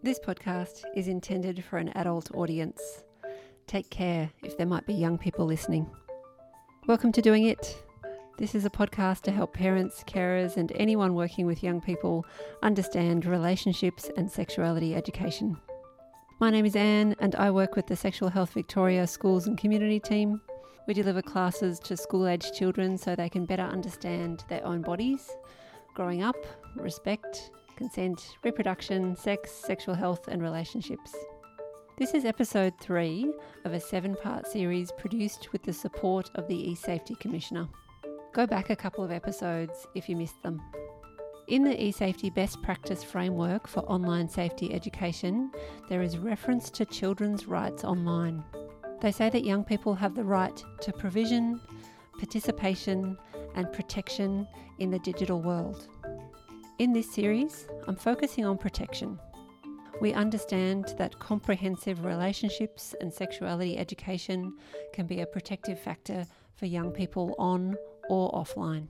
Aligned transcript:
This 0.00 0.20
podcast 0.20 0.84
is 0.94 1.08
intended 1.08 1.64
for 1.64 1.76
an 1.76 1.88
adult 1.96 2.32
audience. 2.32 3.02
Take 3.66 3.90
care 3.90 4.30
if 4.44 4.56
there 4.56 4.64
might 4.64 4.86
be 4.86 4.94
young 4.94 5.18
people 5.18 5.44
listening. 5.44 5.90
Welcome 6.86 7.10
to 7.10 7.20
Doing 7.20 7.46
It. 7.46 7.82
This 8.38 8.54
is 8.54 8.64
a 8.64 8.70
podcast 8.70 9.22
to 9.22 9.32
help 9.32 9.54
parents, 9.54 10.04
carers, 10.06 10.56
and 10.56 10.70
anyone 10.76 11.16
working 11.16 11.46
with 11.46 11.64
young 11.64 11.80
people 11.80 12.24
understand 12.62 13.26
relationships 13.26 14.08
and 14.16 14.30
sexuality 14.30 14.94
education. 14.94 15.56
My 16.38 16.50
name 16.50 16.64
is 16.64 16.76
Anne, 16.76 17.16
and 17.18 17.34
I 17.34 17.50
work 17.50 17.74
with 17.74 17.88
the 17.88 17.96
Sexual 17.96 18.28
Health 18.28 18.52
Victoria 18.52 19.04
Schools 19.04 19.48
and 19.48 19.58
Community 19.58 19.98
Team. 19.98 20.40
We 20.86 20.94
deliver 20.94 21.22
classes 21.22 21.80
to 21.80 21.96
school 21.96 22.28
aged 22.28 22.54
children 22.54 22.98
so 22.98 23.16
they 23.16 23.28
can 23.28 23.46
better 23.46 23.64
understand 23.64 24.44
their 24.48 24.64
own 24.64 24.80
bodies, 24.80 25.28
growing 25.94 26.22
up, 26.22 26.36
respect, 26.76 27.50
consent, 27.78 28.36
reproduction, 28.42 29.14
sex, 29.14 29.52
sexual 29.52 29.94
health, 29.94 30.26
and 30.26 30.42
relationships. 30.42 31.14
This 31.96 32.12
is 32.12 32.24
episode 32.24 32.74
three 32.80 33.32
of 33.64 33.72
a 33.72 33.78
seven 33.78 34.16
part 34.16 34.48
series 34.48 34.90
produced 34.98 35.52
with 35.52 35.62
the 35.62 35.72
support 35.72 36.28
of 36.34 36.48
the 36.48 36.56
eSafety 36.56 37.18
Commissioner. 37.20 37.68
Go 38.34 38.48
back 38.48 38.70
a 38.70 38.76
couple 38.76 39.04
of 39.04 39.12
episodes 39.12 39.86
if 39.94 40.08
you 40.08 40.16
missed 40.16 40.42
them. 40.42 40.60
In 41.46 41.62
the 41.62 41.76
eSafety 41.76 42.34
Best 42.34 42.60
Practice 42.62 43.04
Framework 43.04 43.68
for 43.68 43.80
Online 43.80 44.28
Safety 44.28 44.74
Education, 44.74 45.52
there 45.88 46.02
is 46.02 46.18
reference 46.18 46.70
to 46.70 46.84
children's 46.84 47.46
rights 47.46 47.84
online. 47.84 48.42
They 49.00 49.12
say 49.12 49.30
that 49.30 49.44
young 49.44 49.62
people 49.62 49.94
have 49.94 50.16
the 50.16 50.24
right 50.24 50.64
to 50.80 50.92
provision, 50.92 51.60
participation, 52.18 53.16
and 53.54 53.72
protection 53.72 54.48
in 54.80 54.90
the 54.90 54.98
digital 54.98 55.40
world. 55.40 55.86
In 56.78 56.92
this 56.92 57.10
series, 57.12 57.66
I'm 57.88 57.96
focusing 57.96 58.44
on 58.44 58.56
protection. 58.56 59.18
We 60.00 60.12
understand 60.12 60.94
that 60.96 61.18
comprehensive 61.18 62.04
relationships 62.04 62.94
and 63.00 63.12
sexuality 63.12 63.76
education 63.76 64.56
can 64.92 65.08
be 65.08 65.20
a 65.20 65.26
protective 65.26 65.80
factor 65.80 66.24
for 66.54 66.66
young 66.66 66.92
people 66.92 67.34
on 67.36 67.76
or 68.08 68.30
offline. 68.30 68.86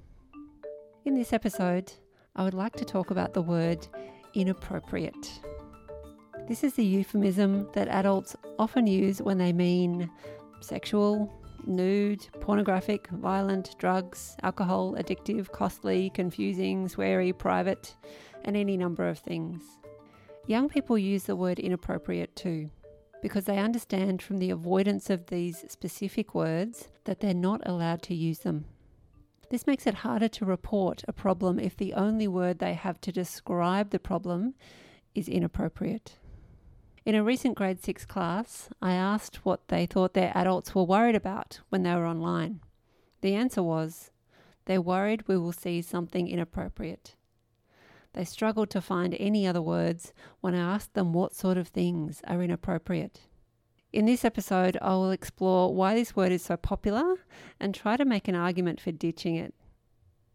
In 1.07 1.15
this 1.15 1.33
episode, 1.33 1.91
I 2.37 2.45
would 2.45 2.53
like 2.53 2.77
to 2.77 2.85
talk 2.85 3.11
about 3.11 3.33
the 3.33 3.41
word 3.41 3.89
inappropriate. 4.35 5.41
This 6.47 6.63
is 6.65 6.75
the 6.75 6.85
euphemism 6.85 7.71
that 7.73 7.89
adults 7.89 8.37
often 8.59 8.87
use 8.87 9.23
when 9.23 9.39
they 9.39 9.55
mean 9.55 10.11
sexual, 10.61 11.33
nude, 11.67 12.29
pornographic, 12.41 13.09
violent, 13.09 13.75
drugs, 13.79 14.37
alcohol, 14.43 14.95
addictive, 14.95 15.51
costly, 15.51 16.11
confusing, 16.11 16.89
sweary, 16.89 17.37
private, 17.37 17.97
and 18.45 18.57
any 18.57 18.77
number 18.77 19.09
of 19.09 19.19
things. 19.19 19.63
Young 20.47 20.69
people 20.69 20.97
use 20.97 21.25
the 21.25 21.37
word 21.37 21.59
inappropriate 21.59 22.35
too, 22.37 22.71
because 23.21 23.45
they 23.45 23.59
understand 23.59 24.23
from 24.23 24.39
the 24.39 24.51
avoidance 24.51 25.11
of 25.11 25.27
these 25.27 25.65
specific 25.69 26.35
words 26.35 26.89
that 27.05 27.21
they're 27.21 27.35
not 27.35 27.61
allowed 27.67 28.03
to 28.03 28.15
use 28.15 28.39
them. 28.41 28.65
This 29.51 29.67
makes 29.67 29.87
it 29.87 29.95
harder 29.95 30.29
to 30.29 30.45
report 30.45 31.03
a 31.09 31.13
problem 31.13 31.59
if 31.59 31.77
the 31.77 31.95
only 31.95 32.29
word 32.29 32.59
they 32.59 32.75
have 32.75 33.01
to 33.03 33.13
describe 33.13 33.91
the 33.91 33.99
problem 33.99 34.55
is 35.15 35.29
inappropriate. 35.29 36.19
In 37.09 37.15
a 37.15 37.25
recent 37.25 37.55
grade 37.55 37.83
6 37.83 38.05
class, 38.05 38.69
I 38.83 38.93
asked 38.93 39.43
what 39.43 39.69
they 39.69 39.87
thought 39.87 40.13
their 40.13 40.31
adults 40.35 40.75
were 40.75 40.83
worried 40.83 41.15
about 41.15 41.61
when 41.71 41.83
they 41.83 41.95
were 41.95 42.07
online. 42.07 42.61
The 43.23 43.35
answer 43.35 43.63
was 43.63 44.11
they're 44.67 44.83
worried 44.83 45.27
we 45.27 45.39
will 45.39 45.55
see 45.55 45.81
something 45.81 46.29
inappropriate. 46.29 47.15
They 48.13 48.27
struggled 48.27 48.69
to 48.73 48.83
find 48.83 49.17
any 49.19 49.47
other 49.47 49.63
words 49.63 50.13
when 50.43 50.55
I 50.55 50.75
asked 50.75 50.93
them 50.93 51.15
what 51.15 51.35
sort 51.35 51.57
of 51.57 51.69
things 51.69 52.21
are 52.27 52.43
inappropriate. 52.43 53.21
In 53.91 54.05
this 54.05 54.23
episode, 54.23 54.77
I 54.83 54.91
will 54.91 55.11
explore 55.11 55.75
why 55.75 55.95
this 55.95 56.15
word 56.15 56.31
is 56.31 56.43
so 56.45 56.59
popular 56.59 57.15
and 57.59 57.75
try 57.75 57.97
to 57.97 58.05
make 58.05 58.29
an 58.29 58.37
argument 58.37 58.83
for 58.83 58.93
ditching 58.93 59.35
it. 59.35 59.55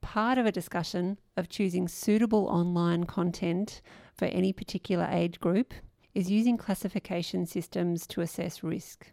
Part 0.02 0.40
of 0.40 0.48
a 0.48 0.52
discussion 0.52 1.20
of 1.38 1.50
choosing 1.50 1.88
suitable 1.88 2.48
online 2.48 3.04
content 3.04 3.84
for 4.16 4.26
any 4.26 4.52
particular 4.52 5.08
age 5.12 5.40
group 5.40 5.76
is 6.14 6.30
using 6.30 6.58
classification 6.58 7.46
systems 7.46 8.06
to 8.08 8.22
assess 8.22 8.64
risk. 8.64 9.12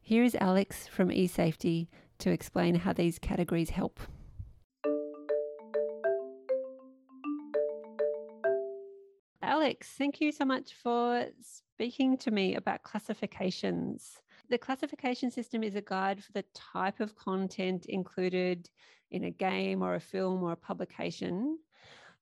Here 0.00 0.24
is 0.24 0.34
Alex 0.40 0.86
from 0.86 1.10
eSafety 1.10 1.88
to 2.18 2.30
explain 2.30 2.74
how 2.74 2.92
these 2.92 3.18
categories 3.18 3.70
help. 3.70 4.00
Alex, 9.42 9.88
thank 9.98 10.20
you 10.20 10.32
so 10.32 10.44
much 10.44 10.72
for 10.82 11.26
speaking 11.42 12.16
to 12.18 12.30
me 12.30 12.54
about 12.54 12.82
classifications. 12.82 14.22
The 14.48 14.58
classification 14.58 15.30
system 15.30 15.62
is 15.62 15.74
a 15.74 15.82
guide 15.82 16.24
for 16.24 16.32
the 16.32 16.44
type 16.54 17.00
of 17.00 17.14
content 17.16 17.86
included 17.86 18.70
in 19.10 19.24
a 19.24 19.30
game 19.30 19.82
or 19.82 19.94
a 19.94 20.00
film 20.00 20.42
or 20.42 20.52
a 20.52 20.56
publication. 20.56 21.58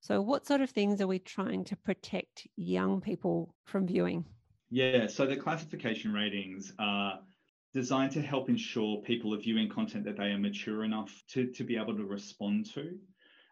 So, 0.01 0.23
what 0.23 0.47
sort 0.47 0.63
of 0.63 0.71
things 0.71 1.01
are 1.01 1.07
we 1.07 1.19
trying 1.19 1.65
to 1.65 1.77
protect 1.77 2.47
young 2.57 3.01
people 3.01 3.55
from 3.65 3.87
viewing? 3.87 4.25
Yeah, 4.71 5.07
so 5.07 5.27
the 5.27 5.37
classification 5.37 6.13
ratings 6.13 6.73
are 6.79 7.21
designed 7.75 8.13
to 8.13 8.23
help 8.23 8.49
ensure 8.49 9.03
people 9.03 9.35
are 9.35 9.39
viewing 9.39 9.69
content 9.69 10.05
that 10.05 10.17
they 10.17 10.31
are 10.31 10.39
mature 10.39 10.85
enough 10.85 11.23
to, 11.29 11.47
to 11.49 11.65
be 11.65 11.77
able 11.77 11.97
to 11.97 12.05
respond 12.05 12.67
to 12.75 12.99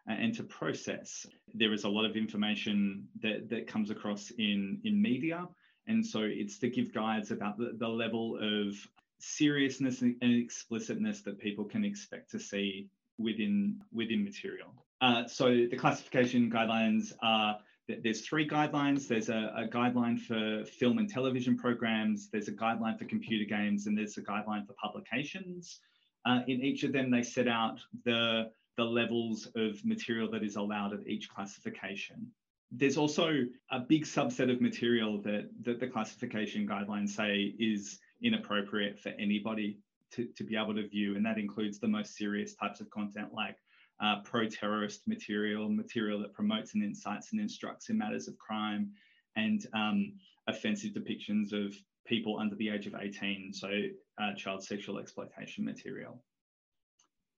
and 0.07 0.33
to 0.35 0.43
process. 0.43 1.25
There 1.53 1.71
is 1.71 1.83
a 1.83 1.89
lot 1.89 2.05
of 2.05 2.15
information 2.15 3.07
that, 3.21 3.49
that 3.49 3.67
comes 3.67 3.91
across 3.91 4.31
in, 4.31 4.81
in 4.83 5.01
media. 5.01 5.47
And 5.87 6.05
so 6.05 6.21
it's 6.23 6.57
to 6.59 6.69
give 6.69 6.93
guides 6.93 7.31
about 7.31 7.57
the, 7.57 7.73
the 7.77 7.87
level 7.87 8.37
of 8.41 8.75
seriousness 9.19 10.01
and 10.01 10.15
explicitness 10.21 11.21
that 11.23 11.37
people 11.39 11.65
can 11.65 11.85
expect 11.85 12.31
to 12.31 12.39
see 12.39 12.87
within 13.17 13.79
within 13.91 14.23
material. 14.23 14.73
Uh, 15.01 15.27
so 15.27 15.47
the 15.49 15.77
classification 15.77 16.51
guidelines 16.51 17.13
are 17.21 17.57
there's 18.03 18.21
three 18.21 18.47
guidelines. 18.47 19.07
There's 19.07 19.29
a, 19.29 19.53
a, 19.55 19.67
guideline 19.67 20.19
for 20.19 20.63
film 20.65 20.99
and 20.99 21.09
television 21.09 21.57
programs. 21.57 22.29
There's 22.29 22.47
a 22.47 22.51
guideline 22.51 22.99
for 22.99 23.05
computer 23.05 23.45
games, 23.45 23.87
and 23.87 23.97
there's 23.97 24.17
a 24.17 24.21
guideline 24.21 24.67
for 24.67 24.73
publications. 24.73 25.79
Uh, 26.25 26.41
in 26.47 26.61
each 26.61 26.83
of 26.83 26.93
them, 26.93 27.09
they 27.09 27.23
set 27.23 27.47
out 27.47 27.79
the 28.05 28.51
the 28.77 28.83
levels 28.83 29.47
of 29.55 29.83
material 29.83 30.29
that 30.31 30.43
is 30.43 30.55
allowed 30.55 30.93
at 30.93 31.05
each 31.05 31.29
classification. 31.29 32.27
There's 32.71 32.97
also 32.97 33.45
a 33.71 33.79
big 33.79 34.05
subset 34.05 34.49
of 34.49 34.61
material 34.61 35.21
that, 35.23 35.49
that 35.63 35.81
the 35.81 35.87
classification 35.87 36.65
guidelines 36.65 37.09
say 37.09 37.55
is 37.59 37.99
inappropriate 38.21 38.97
for 38.99 39.09
anybody 39.19 39.79
to, 40.11 40.27
to 40.37 40.43
be 40.45 40.55
able 40.55 40.75
to 40.75 40.87
view, 40.87 41.17
and 41.17 41.25
that 41.25 41.37
includes 41.37 41.79
the 41.79 41.89
most 41.89 42.15
serious 42.15 42.53
types 42.55 42.79
of 42.79 42.89
content 42.89 43.33
like 43.33 43.57
uh, 44.01 44.21
pro 44.23 44.47
terrorist 44.47 45.07
material, 45.07 45.69
material 45.69 46.19
that 46.19 46.33
promotes 46.33 46.73
and 46.73 46.83
incites 46.83 47.31
and 47.31 47.41
instructs 47.41 47.89
in 47.89 47.97
matters 47.97 48.27
of 48.27 48.37
crime, 48.37 48.91
and 49.35 49.65
um, 49.73 50.13
offensive 50.47 50.91
depictions 50.91 51.53
of 51.53 51.75
people 52.05 52.39
under 52.39 52.55
the 52.55 52.69
age 52.69 52.87
of 52.87 52.95
18, 52.99 53.53
so 53.53 53.69
uh, 54.21 54.33
child 54.35 54.63
sexual 54.63 54.99
exploitation 54.99 55.63
material. 55.63 56.21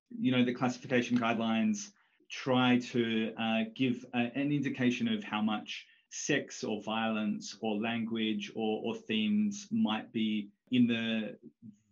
You 0.10 0.32
know, 0.32 0.46
the 0.46 0.54
classification 0.54 1.18
guidelines 1.18 1.90
try 2.30 2.80
to 2.92 3.34
uh, 3.38 3.60
give 3.76 4.06
a, 4.14 4.32
an 4.36 4.52
indication 4.52 5.08
of 5.08 5.24
how 5.24 5.42
much 5.42 5.86
sex 6.10 6.64
or 6.64 6.82
violence 6.82 7.58
or 7.62 7.76
language 7.76 8.52
or, 8.56 8.82
or 8.84 8.96
themes 8.96 9.68
might 9.72 10.12
be 10.12 10.50
in 10.72 10.88
the 10.88 11.38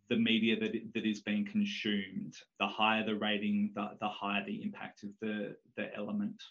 the 0.09 0.17
media 0.17 0.59
that, 0.59 0.73
that 0.93 1.05
is 1.05 1.21
being 1.21 1.45
consumed. 1.45 2.35
The 2.59 2.67
higher 2.67 3.05
the 3.05 3.15
rating, 3.15 3.71
the, 3.75 3.91
the 4.01 4.07
higher 4.07 4.43
the 4.45 4.61
impact 4.63 5.03
of 5.03 5.09
the, 5.21 5.55
the 5.77 5.95
element. 5.95 6.41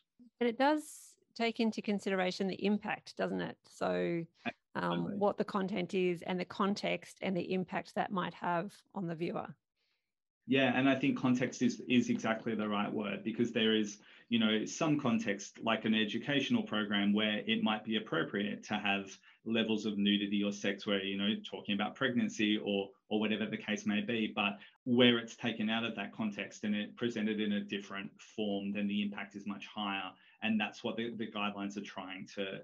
And 0.40 0.48
it 0.48 0.58
does 0.58 1.14
take 1.34 1.60
into 1.60 1.82
consideration 1.82 2.46
the 2.46 2.64
impact, 2.64 3.16
doesn't 3.16 3.40
it? 3.40 3.56
So, 3.68 4.24
um, 4.74 5.18
what 5.18 5.36
the 5.36 5.44
content 5.44 5.94
is 5.94 6.22
and 6.22 6.38
the 6.38 6.44
context 6.44 7.18
and 7.20 7.36
the 7.36 7.52
impact 7.52 7.94
that 7.96 8.12
might 8.12 8.34
have 8.34 8.72
on 8.94 9.06
the 9.06 9.14
viewer. 9.14 9.48
Yeah, 10.46 10.72
and 10.74 10.88
I 10.88 10.94
think 10.94 11.18
context 11.18 11.60
is 11.60 11.82
is 11.88 12.08
exactly 12.08 12.54
the 12.54 12.68
right 12.68 12.90
word 12.90 13.22
because 13.22 13.52
there 13.52 13.76
is, 13.76 13.98
you 14.30 14.38
know, 14.38 14.64
some 14.64 14.98
context 14.98 15.58
like 15.62 15.84
an 15.84 15.94
educational 15.94 16.62
program 16.62 17.12
where 17.12 17.42
it 17.46 17.62
might 17.62 17.84
be 17.84 17.96
appropriate 17.96 18.64
to 18.64 18.74
have 18.74 19.10
levels 19.44 19.84
of 19.84 19.98
nudity 19.98 20.42
or 20.42 20.52
sex 20.52 20.86
where 20.86 21.02
you 21.02 21.18
know 21.18 21.34
talking 21.48 21.74
about 21.74 21.96
pregnancy 21.96 22.58
or 22.64 22.88
or 23.10 23.20
whatever 23.20 23.46
the 23.46 23.56
case 23.56 23.86
may 23.86 24.00
be 24.00 24.32
but 24.34 24.58
where 24.84 25.18
it's 25.18 25.36
taken 25.36 25.68
out 25.68 25.84
of 25.84 25.94
that 25.96 26.14
context 26.14 26.64
and 26.64 26.74
it 26.74 26.96
presented 26.96 27.40
in 27.40 27.52
a 27.52 27.60
different 27.60 28.10
form 28.36 28.72
then 28.72 28.86
the 28.86 29.02
impact 29.02 29.34
is 29.34 29.46
much 29.46 29.66
higher. 29.66 30.10
And 30.42 30.60
that's 30.60 30.84
what 30.84 30.96
the, 30.96 31.14
the 31.16 31.26
guidelines 31.26 31.76
are 31.76 31.82
trying 31.82 32.26
to 32.34 32.60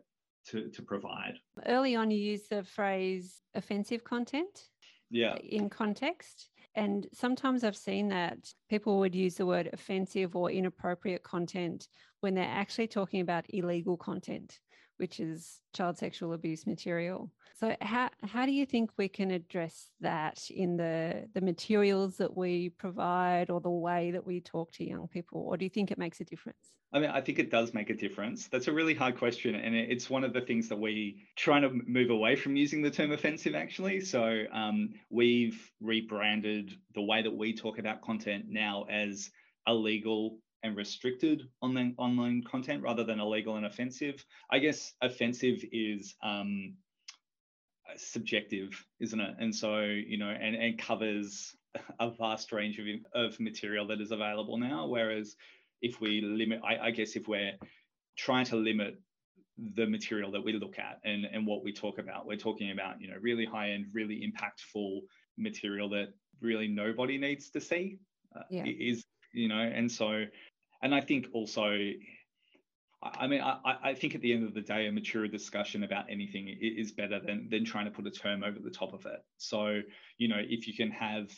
to 0.51 0.69
to 0.69 0.83
provide. 0.83 1.39
Early 1.67 1.97
on 1.97 2.11
you 2.11 2.19
used 2.19 2.51
the 2.51 2.63
phrase 2.63 3.41
offensive 3.55 4.05
content 4.05 4.69
yeah. 5.11 5.37
in 5.37 5.69
context. 5.69 6.51
And 6.77 7.07
sometimes 7.13 7.63
I've 7.63 7.77
seen 7.77 8.09
that 8.09 8.39
people 8.69 8.99
would 8.99 9.15
use 9.15 9.37
the 9.37 9.47
word 9.47 9.71
offensive 9.73 10.35
or 10.35 10.51
inappropriate 10.51 11.23
content 11.23 11.87
when 12.21 12.35
they're 12.35 12.45
actually 12.45 12.89
talking 12.89 13.21
about 13.21 13.45
illegal 13.49 13.97
content 13.97 14.59
which 14.97 15.21
is 15.21 15.61
child 15.75 15.99
sexual 15.99 16.33
abuse 16.33 16.67
material. 16.67 17.31
So 17.57 17.77
how 17.81 18.11
how 18.25 18.47
do 18.47 18.53
you 18.53 18.67
think 18.67 18.91
we 18.97 19.09
can 19.09 19.31
address 19.31 19.91
that 20.01 20.49
in 20.51 20.77
the 20.77 21.29
the 21.35 21.41
materials 21.41 22.17
that 22.17 22.37
we 22.37 22.71
provide 22.71 23.51
or 23.51 23.61
the 23.61 23.71
way 23.71 24.11
that 24.11 24.27
we 24.27 24.41
talk 24.41 24.73
to 24.73 24.85
young 24.85 25.09
people 25.09 25.43
or 25.43 25.57
do 25.57 25.65
you 25.65 25.71
think 25.71 25.91
it 25.91 25.99
makes 25.99 26.21
a 26.21 26.25
difference? 26.25 26.75
I 26.95 27.01
mean, 27.01 27.11
I 27.11 27.21
think 27.21 27.41
it 27.41 27.51
does 27.51 27.75
make 27.75 27.91
a 27.91 27.95
difference. 27.95 28.47
That's 28.47 28.69
a 28.69 28.73
really 28.73 28.95
hard 28.95 29.19
question. 29.19 29.57
And 29.57 29.75
it's 29.75 30.09
one 30.09 30.23
of 30.23 30.33
the 30.33 30.41
things 30.41 30.69
that 30.69 30.79
we 30.79 31.25
trying 31.35 31.63
to 31.63 31.71
move 31.89 32.11
away 32.11 32.37
from 32.37 32.55
using 32.55 32.83
the 32.83 32.91
term 32.91 33.11
offensive, 33.11 33.57
actually. 33.57 34.01
So 34.01 34.45
um, 34.53 34.91
we've 35.11 35.73
rebranded 35.81 36.79
the 36.95 37.03
way 37.03 37.21
that 37.21 37.37
we 37.37 37.53
talk 37.53 37.81
about 37.81 38.01
content 38.01 38.45
now 38.49 38.85
as 38.89 39.29
illegal 39.67 40.39
and 40.65 40.77
restricted 40.77 41.43
online 41.61 41.95
online 41.99 42.43
content 42.43 42.83
rather 42.83 43.05
than 43.05 43.21
illegal 43.21 43.57
and 43.57 43.67
offensive. 43.67 44.25
I 44.51 44.59
guess 44.59 44.95
offensive 45.01 45.63
is 45.71 46.17
um, 46.23 46.75
subjective, 47.97 48.71
isn't 48.99 49.21
it? 49.21 49.37
And 49.39 49.55
so 49.55 49.81
you 49.83 50.19
know, 50.19 50.31
and 50.31 50.57
and 50.57 50.79
covers 50.79 51.55
a 52.01 52.11
vast 52.11 52.51
range 52.51 52.81
of 52.81 52.87
of 53.15 53.39
material 53.39 53.87
that 53.89 54.01
is 54.01 54.11
available 54.11 54.57
now. 54.59 54.87
Whereas 54.87 55.37
if 55.83 56.01
we 56.01 56.23
limit, 56.23 56.61
I, 56.65 56.89
I 56.89 56.91
guess 56.91 57.15
if 57.15 57.29
we're 57.29 57.53
trying 58.17 58.47
to 58.47 58.57
limit 58.57 58.99
the 59.75 59.87
material 59.87 60.33
that 60.33 60.43
we 60.43 60.55
look 60.55 60.79
at 60.79 60.99
and 61.05 61.27
and 61.27 61.47
what 61.47 61.63
we 61.63 61.73
talk 61.73 61.99
about, 61.99 62.27
we're 62.27 62.37
talking 62.37 62.71
about 62.71 63.01
you 63.01 63.09
know 63.09 63.17
really 63.21 63.45
high 63.45 63.71
end, 63.71 63.87
really 63.93 64.27
impactful 64.27 65.01
material 65.37 65.91
that 65.91 66.09
really 66.41 66.69
nobody 66.69 67.19
needs 67.19 67.51
to 67.51 67.61
see. 67.61 67.99
Uh, 68.35 68.43
yeah. 68.51 68.65
Is 68.65 69.05
you 69.35 69.49
know, 69.49 69.61
and 69.61 69.91
so 69.91 70.25
and 70.85 70.95
I 70.95 71.01
think 71.01 71.29
also, 71.33 71.77
I 73.03 73.27
mean, 73.27 73.41
I, 73.41 73.77
I 73.83 73.95
think 73.95 74.15
at 74.15 74.21
the 74.21 74.35
end 74.35 74.47
of 74.47 74.53
the 74.53 74.61
day, 74.61 74.87
a 74.87 74.93
mature 74.93 75.27
discussion 75.27 75.83
about 75.83 76.05
anything 76.11 76.55
is 76.61 76.93
better 76.93 77.19
than 77.19 77.49
than 77.51 77.65
trying 77.65 77.87
to 77.87 77.91
put 77.91 78.07
a 78.07 78.11
term 78.11 78.45
over 78.45 78.59
the 78.59 78.71
top 78.71 78.93
of 78.93 79.07
it. 79.07 79.25
So, 79.39 79.81
you 80.19 80.29
know, 80.29 80.41
if 80.41 80.69
you 80.69 80.75
can 80.75 80.91
have, 80.91 81.31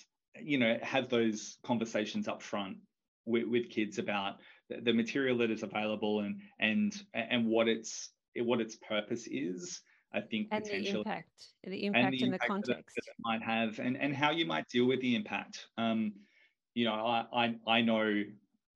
you 0.43 0.59
know, 0.59 0.77
have 0.83 1.09
those 1.09 1.59
conversations 1.63 2.27
up 2.27 2.43
front 2.43 2.79
with, 3.25 3.47
with 3.47 3.71
kids 3.71 3.99
about 3.99 4.37
the, 4.69 4.81
the 4.81 4.93
material 4.93 5.39
that 5.39 5.51
is 5.53 5.63
available 5.63 6.21
and 6.21 6.41
and 6.59 6.93
and 7.15 7.47
what 7.47 7.69
its 7.69 8.11
what 8.37 8.61
its 8.61 8.77
purpose 8.77 9.29
is. 9.31 9.81
I 10.13 10.21
think 10.23 10.49
and 10.51 10.65
potentially 10.65 10.93
the 10.93 10.99
impact, 10.99 11.47
the 11.65 11.85
impact 11.85 12.05
and 12.05 12.15
the, 12.15 12.25
in 12.25 12.31
the 12.33 12.39
context 12.39 12.69
that, 12.69 13.05
that 13.05 13.11
it 13.11 13.17
might 13.21 13.43
have, 13.43 13.79
and 13.79 13.97
and 13.97 14.15
how 14.15 14.33
you 14.33 14.45
might 14.45 14.69
deal 14.69 14.87
with 14.87 15.01
the 15.01 15.15
impact. 15.15 15.67
Um, 15.79 16.15
you 16.75 16.85
know, 16.85 16.95
I 16.95 17.27
I, 17.33 17.55
I 17.67 17.81
know 17.83 18.23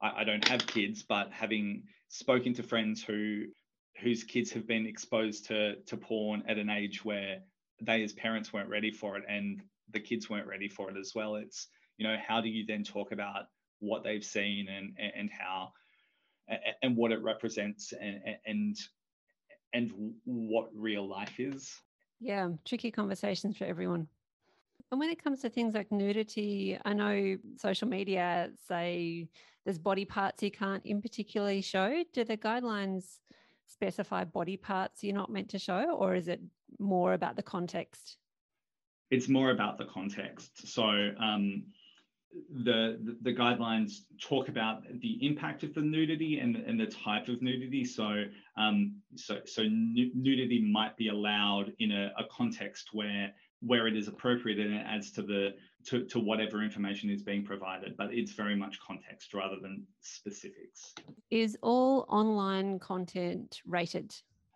I, 0.00 0.20
I 0.20 0.24
don't 0.24 0.46
have 0.48 0.66
kids, 0.66 1.02
but 1.02 1.30
having 1.30 1.84
spoken 2.08 2.54
to 2.54 2.62
friends 2.62 3.02
who 3.02 3.44
whose 4.00 4.24
kids 4.24 4.50
have 4.52 4.66
been 4.66 4.86
exposed 4.86 5.46
to 5.46 5.76
to 5.86 5.96
porn 5.96 6.42
at 6.48 6.58
an 6.58 6.70
age 6.70 7.04
where 7.04 7.38
they 7.82 8.02
as 8.02 8.12
parents 8.12 8.52
weren't 8.52 8.68
ready 8.68 8.90
for 8.90 9.16
it 9.16 9.24
and 9.28 9.62
the 9.92 10.00
kids 10.00 10.30
weren't 10.30 10.46
ready 10.46 10.68
for 10.68 10.90
it 10.90 10.96
as 10.96 11.12
well 11.14 11.36
it's 11.36 11.68
you 11.96 12.06
know 12.06 12.16
how 12.26 12.40
do 12.40 12.48
you 12.48 12.64
then 12.66 12.84
talk 12.84 13.12
about 13.12 13.44
what 13.80 14.04
they've 14.04 14.24
seen 14.24 14.68
and 14.68 14.96
and 14.98 15.30
how 15.30 15.72
and 16.82 16.96
what 16.96 17.12
it 17.12 17.22
represents 17.22 17.92
and 17.92 18.20
and 18.46 18.76
and 19.72 19.92
what 20.24 20.68
real 20.74 21.08
life 21.08 21.38
is? 21.38 21.74
Yeah 22.20 22.50
tricky 22.64 22.90
conversations 22.90 23.56
for 23.56 23.64
everyone 23.64 24.08
and 24.90 24.98
when 24.98 25.10
it 25.10 25.22
comes 25.22 25.40
to 25.40 25.48
things 25.48 25.74
like 25.74 25.92
nudity, 25.92 26.78
I 26.84 26.92
know 26.92 27.36
social 27.56 27.88
media 27.88 28.50
say 28.66 29.28
there's 29.64 29.78
body 29.78 30.04
parts 30.04 30.42
you 30.42 30.50
can't 30.50 30.84
in 30.84 31.00
particularly 31.00 31.62
show. 31.62 32.02
Do 32.12 32.24
the 32.24 32.36
guidelines 32.36 33.18
specify 33.66 34.24
body 34.24 34.56
parts 34.56 35.04
you're 35.04 35.14
not 35.14 35.30
meant 35.30 35.48
to 35.50 35.58
show, 35.58 35.96
or 35.96 36.14
is 36.14 36.26
it 36.26 36.40
more 36.78 37.12
about 37.12 37.36
the 37.36 37.42
context? 37.42 38.16
It's 39.10 39.28
more 39.28 39.50
about 39.50 39.78
the 39.78 39.84
context. 39.84 40.68
So 40.68 40.84
um, 41.20 41.64
the, 42.52 42.98
the, 43.04 43.16
the 43.22 43.32
guidelines 43.32 43.92
talk 44.20 44.48
about 44.48 44.82
the 45.00 45.24
impact 45.24 45.62
of 45.62 45.74
the 45.74 45.82
nudity 45.82 46.38
and, 46.38 46.56
and 46.56 46.78
the 46.78 46.86
type 46.86 47.28
of 47.28 47.42
nudity. 47.42 47.84
So 47.84 48.24
um, 48.56 48.96
so 49.14 49.38
so 49.44 49.62
nudity 49.62 50.68
might 50.72 50.96
be 50.96 51.08
allowed 51.08 51.72
in 51.78 51.92
a, 51.92 52.12
a 52.18 52.24
context 52.30 52.90
where 52.92 53.32
where 53.60 53.86
it 53.86 53.96
is 53.96 54.08
appropriate 54.08 54.58
and 54.58 54.74
it 54.74 54.84
adds 54.86 55.10
to 55.12 55.22
the 55.22 55.54
to, 55.84 56.04
to 56.06 56.18
whatever 56.18 56.62
information 56.62 57.08
is 57.10 57.22
being 57.22 57.44
provided 57.44 57.96
but 57.96 58.12
it's 58.12 58.32
very 58.32 58.56
much 58.56 58.78
context 58.80 59.34
rather 59.34 59.56
than 59.60 59.86
specifics. 60.00 60.94
Is 61.30 61.56
all 61.62 62.06
online 62.08 62.78
content 62.78 63.60
rated? 63.66 64.14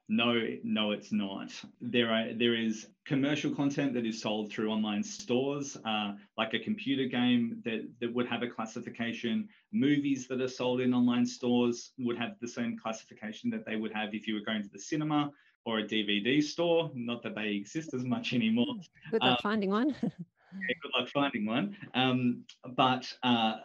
No 0.08 0.38
no 0.62 0.90
it's 0.90 1.12
not. 1.12 1.50
There 1.80 2.10
are 2.10 2.34
there 2.34 2.54
is 2.54 2.88
commercial 3.06 3.54
content 3.54 3.94
that 3.94 4.04
is 4.04 4.20
sold 4.20 4.52
through 4.52 4.70
online 4.70 5.02
stores 5.02 5.78
uh, 5.86 6.12
like 6.36 6.52
a 6.52 6.58
computer 6.58 7.06
game 7.06 7.62
that 7.64 7.88
that 8.00 8.12
would 8.12 8.26
have 8.26 8.42
a 8.42 8.48
classification. 8.48 9.48
Movies 9.72 10.28
that 10.28 10.42
are 10.42 10.48
sold 10.48 10.82
in 10.82 10.92
online 10.92 11.24
stores 11.24 11.92
would 11.98 12.18
have 12.18 12.38
the 12.40 12.48
same 12.48 12.76
classification 12.78 13.48
that 13.50 13.64
they 13.64 13.76
would 13.76 13.94
have 13.94 14.12
if 14.12 14.26
you 14.28 14.34
were 14.34 14.44
going 14.44 14.62
to 14.62 14.68
the 14.68 14.78
cinema 14.78 15.30
or 15.64 15.80
a 15.80 15.82
DVD 15.82 16.42
store. 16.42 16.90
Not 16.94 17.22
that 17.22 17.34
they 17.34 17.50
exist 17.50 17.94
as 17.94 18.04
much 18.04 18.32
anymore. 18.32 18.76
Good 19.10 19.22
luck 19.22 19.30
um, 19.30 19.36
finding 19.42 19.70
one. 19.70 19.94
yeah, 20.02 20.74
good 20.82 20.92
luck 20.98 21.08
finding 21.12 21.46
one. 21.46 21.76
Um, 21.94 22.44
but 22.76 23.12
uh, 23.22 23.56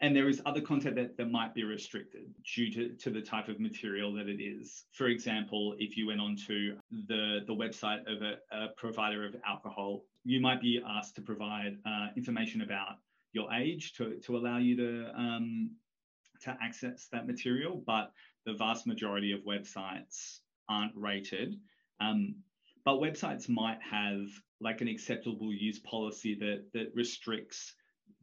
and 0.00 0.14
there 0.14 0.28
is 0.28 0.42
other 0.44 0.60
content 0.60 0.96
that, 0.96 1.16
that 1.16 1.30
might 1.30 1.54
be 1.54 1.64
restricted 1.64 2.26
due 2.54 2.70
to, 2.72 2.88
to 2.90 3.10
the 3.10 3.22
type 3.22 3.48
of 3.48 3.58
material 3.58 4.12
that 4.14 4.28
it 4.28 4.42
is. 4.42 4.84
For 4.92 5.06
example, 5.08 5.74
if 5.78 5.96
you 5.96 6.06
went 6.08 6.20
onto 6.20 6.76
the, 7.08 7.40
the 7.46 7.54
website 7.54 8.00
of 8.06 8.22
a, 8.22 8.36
a 8.52 8.68
provider 8.76 9.26
of 9.26 9.34
alcohol, 9.46 10.04
you 10.24 10.40
might 10.40 10.60
be 10.60 10.82
asked 10.86 11.14
to 11.16 11.22
provide 11.22 11.78
uh, 11.86 12.08
information 12.16 12.60
about 12.60 12.96
your 13.32 13.52
age 13.52 13.94
to, 13.94 14.16
to 14.16 14.36
allow 14.36 14.58
you 14.58 14.76
to 14.76 15.10
um, 15.16 15.70
to 16.42 16.56
access 16.62 17.08
that 17.12 17.26
material. 17.26 17.82
But 17.86 18.12
the 18.46 18.54
vast 18.54 18.86
majority 18.86 19.32
of 19.32 19.40
websites 19.40 20.40
aren't 20.68 20.92
rated. 20.94 21.56
Um, 22.00 22.36
but 22.84 23.00
websites 23.00 23.48
might 23.48 23.78
have 23.82 24.26
like 24.60 24.80
an 24.80 24.88
acceptable 24.88 25.52
use 25.52 25.78
policy 25.78 26.34
that 26.34 26.64
that 26.72 26.92
restricts 26.94 27.74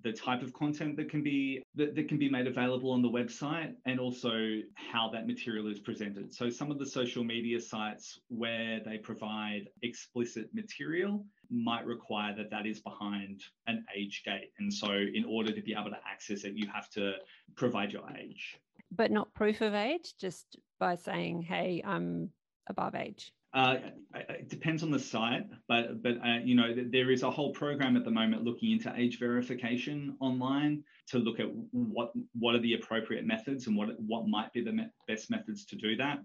the 0.05 0.13
type 0.13 0.43
of 0.43 0.53
content 0.53 0.95
that 0.97 1.09
can 1.09 1.23
be 1.23 1.63
that, 1.73 1.95
that 1.95 2.07
can 2.07 2.17
be 2.17 2.29
made 2.29 2.45
available 2.47 2.91
on 2.91 3.01
the 3.01 3.09
website 3.09 3.73
and 3.85 3.99
also 3.99 4.59
how 4.75 5.09
that 5.11 5.25
material 5.25 5.67
is 5.67 5.79
presented. 5.79 6.33
So 6.33 6.49
some 6.49 6.69
of 6.69 6.77
the 6.77 6.85
social 6.85 7.23
media 7.23 7.59
sites 7.59 8.19
where 8.29 8.81
they 8.85 8.97
provide 8.97 9.69
explicit 9.81 10.49
material 10.53 11.25
might 11.49 11.85
require 11.85 12.35
that 12.35 12.51
that 12.51 12.67
is 12.67 12.79
behind 12.81 13.41
an 13.65 13.83
age 13.95 14.21
gate. 14.25 14.51
And 14.59 14.71
so 14.71 14.91
in 14.91 15.25
order 15.27 15.51
to 15.51 15.61
be 15.61 15.73
able 15.73 15.89
to 15.89 15.99
access 16.07 16.43
it 16.43 16.53
you 16.55 16.67
have 16.73 16.89
to 16.91 17.13
provide 17.55 17.91
your 17.91 18.07
age. 18.15 18.57
But 18.91 19.11
not 19.11 19.33
proof 19.33 19.61
of 19.61 19.73
age 19.73 20.13
just 20.19 20.57
by 20.79 20.95
saying 20.95 21.41
hey 21.41 21.81
i'm 21.85 22.29
above 22.67 22.95
age 22.95 23.31
uh, 23.55 23.77
it 24.13 24.49
depends 24.49 24.83
on 24.83 24.91
the 24.91 24.99
site, 24.99 25.47
but 25.69 26.03
but 26.03 26.17
uh, 26.17 26.39
you 26.43 26.55
know 26.55 26.75
there 26.91 27.09
is 27.09 27.23
a 27.23 27.31
whole 27.31 27.53
program 27.53 27.95
at 27.95 28.03
the 28.03 28.11
moment 28.11 28.43
looking 28.43 28.73
into 28.73 28.93
age 28.97 29.17
verification 29.17 30.17
online 30.19 30.83
to 31.07 31.19
look 31.19 31.39
at 31.39 31.47
what 31.71 32.11
what 32.37 32.53
are 32.53 32.59
the 32.59 32.73
appropriate 32.73 33.25
methods 33.25 33.67
and 33.67 33.77
what 33.77 33.97
what 34.05 34.27
might 34.27 34.51
be 34.51 34.61
the 34.61 34.73
me- 34.73 34.89
best 35.07 35.31
methods 35.31 35.63
to 35.67 35.77
do 35.77 35.95
that. 35.95 36.19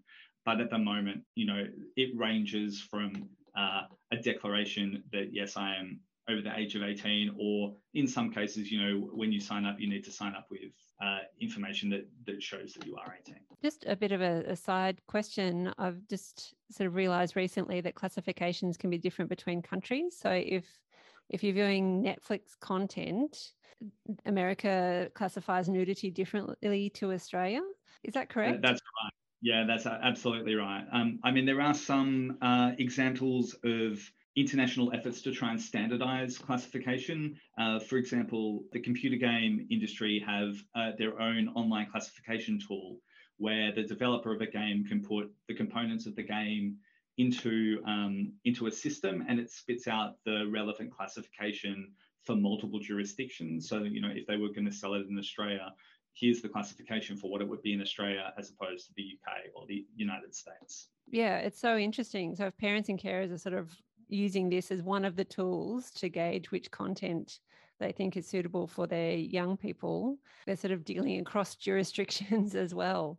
But 0.44 0.60
at 0.60 0.70
the 0.70 0.78
moment, 0.78 1.22
you 1.36 1.46
know, 1.46 1.66
it 1.94 2.10
ranges 2.16 2.80
from 2.80 3.28
uh, 3.56 3.82
a 4.10 4.16
declaration 4.16 5.04
that 5.12 5.28
yes, 5.32 5.56
I 5.56 5.76
am 5.76 6.00
over 6.30 6.40
the 6.40 6.56
age 6.56 6.74
of 6.74 6.82
18, 6.82 7.34
or 7.38 7.74
in 7.94 8.06
some 8.06 8.30
cases, 8.30 8.70
you 8.70 8.80
know, 8.80 9.08
when 9.12 9.32
you 9.32 9.40
sign 9.40 9.64
up, 9.64 9.76
you 9.78 9.88
need 9.88 10.04
to 10.04 10.12
sign 10.12 10.34
up 10.34 10.46
with 10.50 10.72
uh, 11.02 11.18
information 11.40 11.90
that 11.90 12.08
that 12.26 12.42
shows 12.42 12.72
that 12.74 12.86
you 12.86 12.96
are 12.96 13.16
18. 13.20 13.36
Just 13.62 13.84
a 13.86 13.96
bit 13.96 14.12
of 14.12 14.20
a, 14.20 14.44
a 14.46 14.56
side 14.56 15.00
question. 15.06 15.72
I've 15.78 16.06
just 16.08 16.54
sort 16.70 16.86
of 16.86 16.94
realised 16.94 17.36
recently 17.36 17.80
that 17.82 17.94
classifications 17.94 18.76
can 18.76 18.90
be 18.90 18.98
different 18.98 19.28
between 19.28 19.62
countries. 19.62 20.16
So 20.18 20.30
if 20.30 20.64
if 21.28 21.42
you're 21.42 21.54
viewing 21.54 22.02
Netflix 22.02 22.58
content, 22.60 23.52
America 24.26 25.10
classifies 25.14 25.68
nudity 25.68 26.10
differently 26.10 26.90
to 26.90 27.12
Australia. 27.12 27.62
Is 28.02 28.14
that 28.14 28.28
correct? 28.28 28.62
That's 28.62 28.80
right. 29.02 29.12
Yeah, 29.42 29.64
that's 29.66 29.86
absolutely 29.86 30.54
right. 30.54 30.84
Um, 30.92 31.18
I 31.24 31.30
mean, 31.30 31.46
there 31.46 31.62
are 31.62 31.72
some 31.72 32.36
uh, 32.42 32.72
examples 32.78 33.54
of 33.64 33.98
international 34.36 34.92
efforts 34.92 35.22
to 35.22 35.32
try 35.32 35.50
and 35.50 35.60
standardize 35.60 36.38
classification. 36.38 37.36
Uh, 37.58 37.78
for 37.78 37.96
example, 37.96 38.62
the 38.72 38.80
computer 38.80 39.16
game 39.16 39.66
industry 39.70 40.22
have 40.24 40.56
uh, 40.74 40.92
their 40.98 41.20
own 41.20 41.48
online 41.48 41.88
classification 41.90 42.58
tool 42.66 42.98
where 43.38 43.72
the 43.72 43.82
developer 43.82 44.34
of 44.34 44.40
a 44.42 44.46
game 44.46 44.84
can 44.84 45.02
put 45.02 45.32
the 45.48 45.54
components 45.54 46.06
of 46.06 46.14
the 46.14 46.22
game 46.22 46.76
into 47.18 47.82
um, 47.86 48.32
into 48.44 48.66
a 48.66 48.70
system 48.70 49.24
and 49.28 49.40
it 49.40 49.50
spits 49.50 49.88
out 49.88 50.14
the 50.24 50.48
relevant 50.50 50.92
classification 50.94 51.92
for 52.24 52.36
multiple 52.36 52.78
jurisdictions. 52.78 53.68
So 53.68 53.82
you 53.82 54.00
know 54.00 54.10
if 54.14 54.26
they 54.26 54.36
were 54.36 54.48
going 54.48 54.66
to 54.66 54.72
sell 54.72 54.94
it 54.94 55.06
in 55.08 55.18
Australia, 55.18 55.72
here's 56.14 56.40
the 56.40 56.48
classification 56.48 57.16
for 57.16 57.30
what 57.30 57.40
it 57.40 57.48
would 57.48 57.62
be 57.62 57.72
in 57.72 57.80
Australia 57.80 58.32
as 58.38 58.50
opposed 58.50 58.86
to 58.86 58.92
the 58.96 59.02
UK 59.02 59.54
or 59.54 59.66
the 59.66 59.86
United 59.96 60.34
States. 60.34 60.88
Yeah, 61.10 61.38
it's 61.38 61.60
so 61.60 61.76
interesting. 61.76 62.36
So 62.36 62.46
if 62.46 62.56
parents 62.58 62.88
and 62.88 63.00
carers 63.00 63.32
are 63.32 63.38
sort 63.38 63.54
of 63.54 63.74
using 64.12 64.48
this 64.48 64.70
as 64.70 64.82
one 64.82 65.04
of 65.04 65.16
the 65.16 65.24
tools 65.24 65.90
to 65.92 66.08
gauge 66.08 66.50
which 66.50 66.70
content 66.70 67.40
they 67.78 67.92
think 67.92 68.16
is 68.16 68.28
suitable 68.28 68.66
for 68.66 68.86
their 68.86 69.12
young 69.12 69.56
people, 69.56 70.18
they're 70.46 70.56
sort 70.56 70.72
of 70.72 70.84
dealing 70.84 71.20
across 71.20 71.56
jurisdictions 71.56 72.54
as 72.64 72.74
well. 72.74 73.18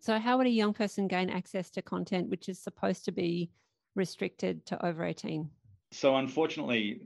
So, 0.00 0.18
how 0.18 0.38
would 0.38 0.46
a 0.46 0.50
young 0.50 0.72
person 0.72 1.08
gain 1.08 1.30
access 1.30 1.70
to 1.70 1.82
content 1.82 2.28
which 2.28 2.48
is 2.48 2.58
supposed 2.58 3.04
to 3.06 3.12
be 3.12 3.50
restricted 3.94 4.64
to 4.66 4.86
over 4.86 5.04
18? 5.04 5.50
So, 5.90 6.16
unfortunately, 6.16 7.00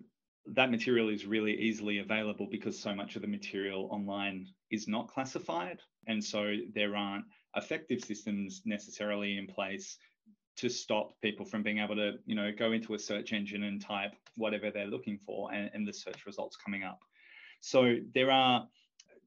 that 0.46 0.70
material 0.70 1.08
is 1.08 1.26
really 1.26 1.54
easily 1.54 1.98
available 1.98 2.48
because 2.50 2.78
so 2.78 2.94
much 2.94 3.16
of 3.16 3.22
the 3.22 3.28
material 3.28 3.88
online 3.90 4.46
is 4.70 4.88
not 4.88 5.08
classified. 5.08 5.78
And 6.06 6.22
so 6.22 6.56
there 6.74 6.96
aren't 6.96 7.24
effective 7.56 8.02
systems 8.02 8.62
necessarily 8.64 9.38
in 9.38 9.46
place 9.46 9.96
to 10.60 10.68
stop 10.68 11.18
people 11.22 11.46
from 11.46 11.62
being 11.62 11.78
able 11.78 11.96
to, 11.96 12.18
you 12.26 12.34
know, 12.34 12.52
go 12.52 12.72
into 12.72 12.92
a 12.92 12.98
search 12.98 13.32
engine 13.32 13.62
and 13.62 13.80
type 13.80 14.12
whatever 14.36 14.70
they're 14.70 14.86
looking 14.86 15.18
for 15.24 15.50
and, 15.52 15.70
and 15.72 15.88
the 15.88 15.92
search 15.92 16.26
results 16.26 16.56
coming 16.56 16.82
up. 16.82 17.00
So 17.60 17.96
there 18.14 18.30
are 18.30 18.68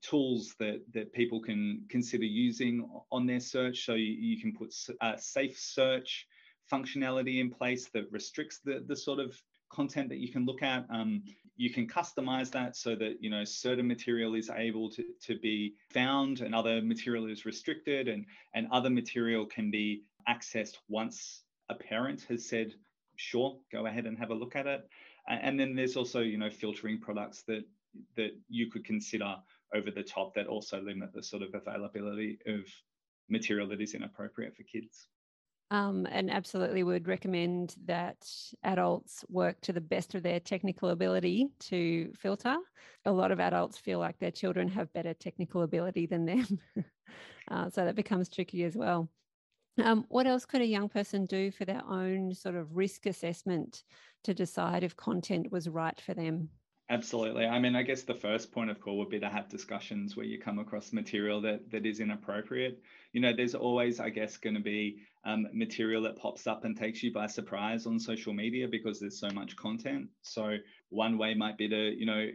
tools 0.01 0.53
that 0.59 0.81
that 0.93 1.11
people 1.13 1.41
can 1.41 1.85
consider 1.89 2.25
using 2.25 2.87
on 3.11 3.25
their 3.25 3.39
search. 3.39 3.85
So 3.85 3.93
you, 3.95 4.11
you 4.11 4.39
can 4.39 4.53
put 4.53 4.73
safe 5.17 5.57
search 5.57 6.27
functionality 6.71 7.39
in 7.39 7.49
place 7.49 7.89
that 7.93 8.11
restricts 8.11 8.59
the 8.63 8.83
the 8.87 8.95
sort 8.95 9.19
of 9.19 9.41
content 9.73 10.09
that 10.09 10.19
you 10.19 10.31
can 10.31 10.45
look 10.45 10.61
at. 10.61 10.85
Um, 10.89 11.23
you 11.55 11.69
can 11.69 11.87
customize 11.87 12.49
that 12.51 12.75
so 12.75 12.95
that 12.95 13.17
you 13.19 13.29
know 13.29 13.43
certain 13.43 13.87
material 13.87 14.33
is 14.35 14.49
able 14.49 14.89
to, 14.91 15.03
to 15.21 15.37
be 15.39 15.75
found 15.91 16.41
and 16.41 16.55
other 16.55 16.81
material 16.81 17.29
is 17.29 17.45
restricted 17.45 18.07
and, 18.07 18.25
and 18.55 18.67
other 18.71 18.89
material 18.89 19.45
can 19.45 19.69
be 19.69 20.03
accessed 20.27 20.77
once 20.87 21.43
a 21.69 21.75
parent 21.75 22.25
has 22.29 22.47
said, 22.47 22.73
sure, 23.15 23.57
go 23.71 23.85
ahead 23.85 24.05
and 24.05 24.17
have 24.17 24.31
a 24.31 24.35
look 24.35 24.55
at 24.55 24.67
it. 24.67 24.87
And 25.27 25.59
then 25.59 25.75
there's 25.75 25.95
also, 25.95 26.19
you 26.19 26.37
know, 26.37 26.49
filtering 26.49 26.99
products 26.99 27.43
that 27.47 27.63
that 28.17 28.31
you 28.49 28.71
could 28.71 28.83
consider 28.83 29.35
over 29.75 29.91
the 29.91 30.03
top 30.03 30.33
that 30.33 30.47
also 30.47 30.81
limit 30.81 31.13
the 31.13 31.21
sort 31.21 31.43
of 31.43 31.53
availability 31.53 32.39
of 32.47 32.61
material 33.29 33.67
that 33.69 33.81
is 33.81 33.93
inappropriate 33.93 34.55
for 34.55 34.63
kids. 34.63 35.07
Um, 35.73 36.05
and 36.05 36.29
absolutely 36.29 36.83
would 36.83 37.07
recommend 37.07 37.75
that 37.85 38.29
adults 38.61 39.25
work 39.27 39.59
to 39.61 39.73
the 39.73 39.81
best 39.81 40.13
of 40.13 40.21
their 40.21 40.39
technical 40.39 40.89
ability 40.89 41.47
to 41.61 42.13
filter. 42.13 42.57
A 43.05 43.11
lot 43.11 43.31
of 43.31 43.39
adults 43.39 43.79
feel 43.79 43.97
like 43.97 44.19
their 44.19 44.29
children 44.29 44.67
have 44.67 44.93
better 44.93 45.15
technical 45.15 45.63
ability 45.63 46.05
than 46.05 46.25
them. 46.25 46.59
uh, 47.49 47.71
so 47.71 47.85
that 47.85 47.95
becomes 47.95 48.29
tricky 48.29 48.63
as 48.65 48.75
well. 48.77 49.09
Um, 49.83 50.05
what 50.09 50.27
else 50.27 50.45
could 50.45 50.61
a 50.61 50.65
young 50.67 50.89
person 50.89 51.25
do 51.25 51.49
for 51.49 51.65
their 51.65 51.83
own 51.87 52.35
sort 52.35 52.55
of 52.55 52.77
risk 52.77 53.07
assessment 53.07 53.83
to 54.25 54.35
decide 54.35 54.83
if 54.83 54.95
content 54.95 55.51
was 55.51 55.67
right 55.67 55.99
for 55.99 56.13
them? 56.13 56.51
Absolutely. 56.93 57.47
I 57.47 57.57
mean, 57.57 57.75
I 57.75 57.81
guess 57.81 58.03
the 58.03 58.13
first 58.13 58.51
point 58.51 58.69
of 58.69 58.79
call 58.79 58.99
would 58.99 59.09
be 59.09 59.19
to 59.19 59.27
have 59.29 59.49
discussions 59.49 60.15
where 60.15 60.27
you 60.27 60.39
come 60.39 60.59
across 60.59 60.93
material 60.93 61.41
that 61.41 61.71
that 61.71 61.87
is 61.87 61.99
inappropriate. 61.99 62.83
You 63.13 63.21
know, 63.21 63.33
there's 63.35 63.55
always, 63.55 63.99
I 63.99 64.09
guess, 64.09 64.37
going 64.37 64.53
to 64.55 64.61
be 64.61 64.99
um, 65.25 65.47
material 65.53 66.03
that 66.03 66.17
pops 66.17 66.45
up 66.45 66.65
and 66.65 66.77
takes 66.77 67.01
you 67.01 67.11
by 67.11 67.25
surprise 67.25 67.87
on 67.87 67.99
social 67.99 68.33
media 68.33 68.67
because 68.67 68.99
there's 68.99 69.19
so 69.19 69.29
much 69.33 69.55
content. 69.55 70.09
So 70.21 70.57
one 70.89 71.17
way 71.17 71.33
might 71.33 71.57
be 71.57 71.67
to, 71.67 71.99
you 71.99 72.05
know, 72.05 72.27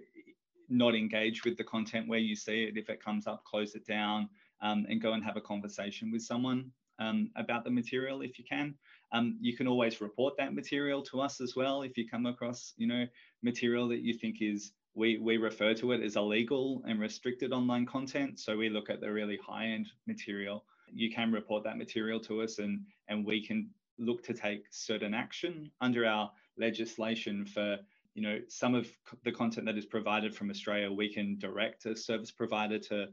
not 0.68 0.96
engage 0.96 1.44
with 1.44 1.56
the 1.56 1.64
content 1.64 2.08
where 2.08 2.18
you 2.18 2.34
see 2.34 2.64
it. 2.64 2.76
If 2.76 2.90
it 2.90 3.04
comes 3.04 3.28
up, 3.28 3.44
close 3.44 3.76
it 3.76 3.86
down 3.86 4.28
um, 4.60 4.86
and 4.88 5.00
go 5.00 5.12
and 5.12 5.22
have 5.24 5.36
a 5.36 5.40
conversation 5.40 6.10
with 6.10 6.22
someone 6.22 6.72
um, 6.98 7.30
about 7.36 7.62
the 7.62 7.70
material 7.70 8.22
if 8.22 8.38
you 8.40 8.44
can. 8.44 8.74
Um, 9.12 9.38
you 9.40 9.56
can 9.56 9.66
always 9.66 10.00
report 10.00 10.34
that 10.36 10.54
material 10.54 11.02
to 11.04 11.20
us 11.20 11.40
as 11.40 11.56
well 11.56 11.82
if 11.82 11.96
you 11.96 12.08
come 12.08 12.26
across, 12.26 12.74
you 12.76 12.86
know, 12.86 13.06
material 13.42 13.88
that 13.88 14.00
you 14.00 14.12
think 14.14 14.36
is 14.40 14.72
we 14.94 15.18
we 15.18 15.36
refer 15.36 15.74
to 15.74 15.92
it 15.92 16.02
as 16.02 16.16
illegal 16.16 16.82
and 16.86 17.00
restricted 17.00 17.52
online 17.52 17.86
content. 17.86 18.38
So 18.38 18.56
we 18.56 18.68
look 18.68 18.90
at 18.90 19.00
the 19.00 19.10
really 19.10 19.38
high 19.46 19.66
end 19.66 19.86
material. 20.06 20.64
You 20.92 21.10
can 21.10 21.32
report 21.32 21.64
that 21.64 21.78
material 21.78 22.20
to 22.20 22.42
us, 22.42 22.58
and 22.58 22.80
and 23.08 23.24
we 23.24 23.44
can 23.46 23.70
look 23.98 24.22
to 24.24 24.34
take 24.34 24.64
certain 24.70 25.14
action 25.14 25.70
under 25.80 26.04
our 26.06 26.30
legislation 26.58 27.46
for 27.46 27.78
you 28.14 28.22
know 28.22 28.40
some 28.48 28.74
of 28.74 28.88
the 29.24 29.32
content 29.32 29.66
that 29.66 29.78
is 29.78 29.86
provided 29.86 30.34
from 30.34 30.50
Australia. 30.50 30.90
We 30.90 31.12
can 31.12 31.38
direct 31.38 31.86
a 31.86 31.96
service 31.96 32.32
provider 32.32 32.78
to 32.90 33.06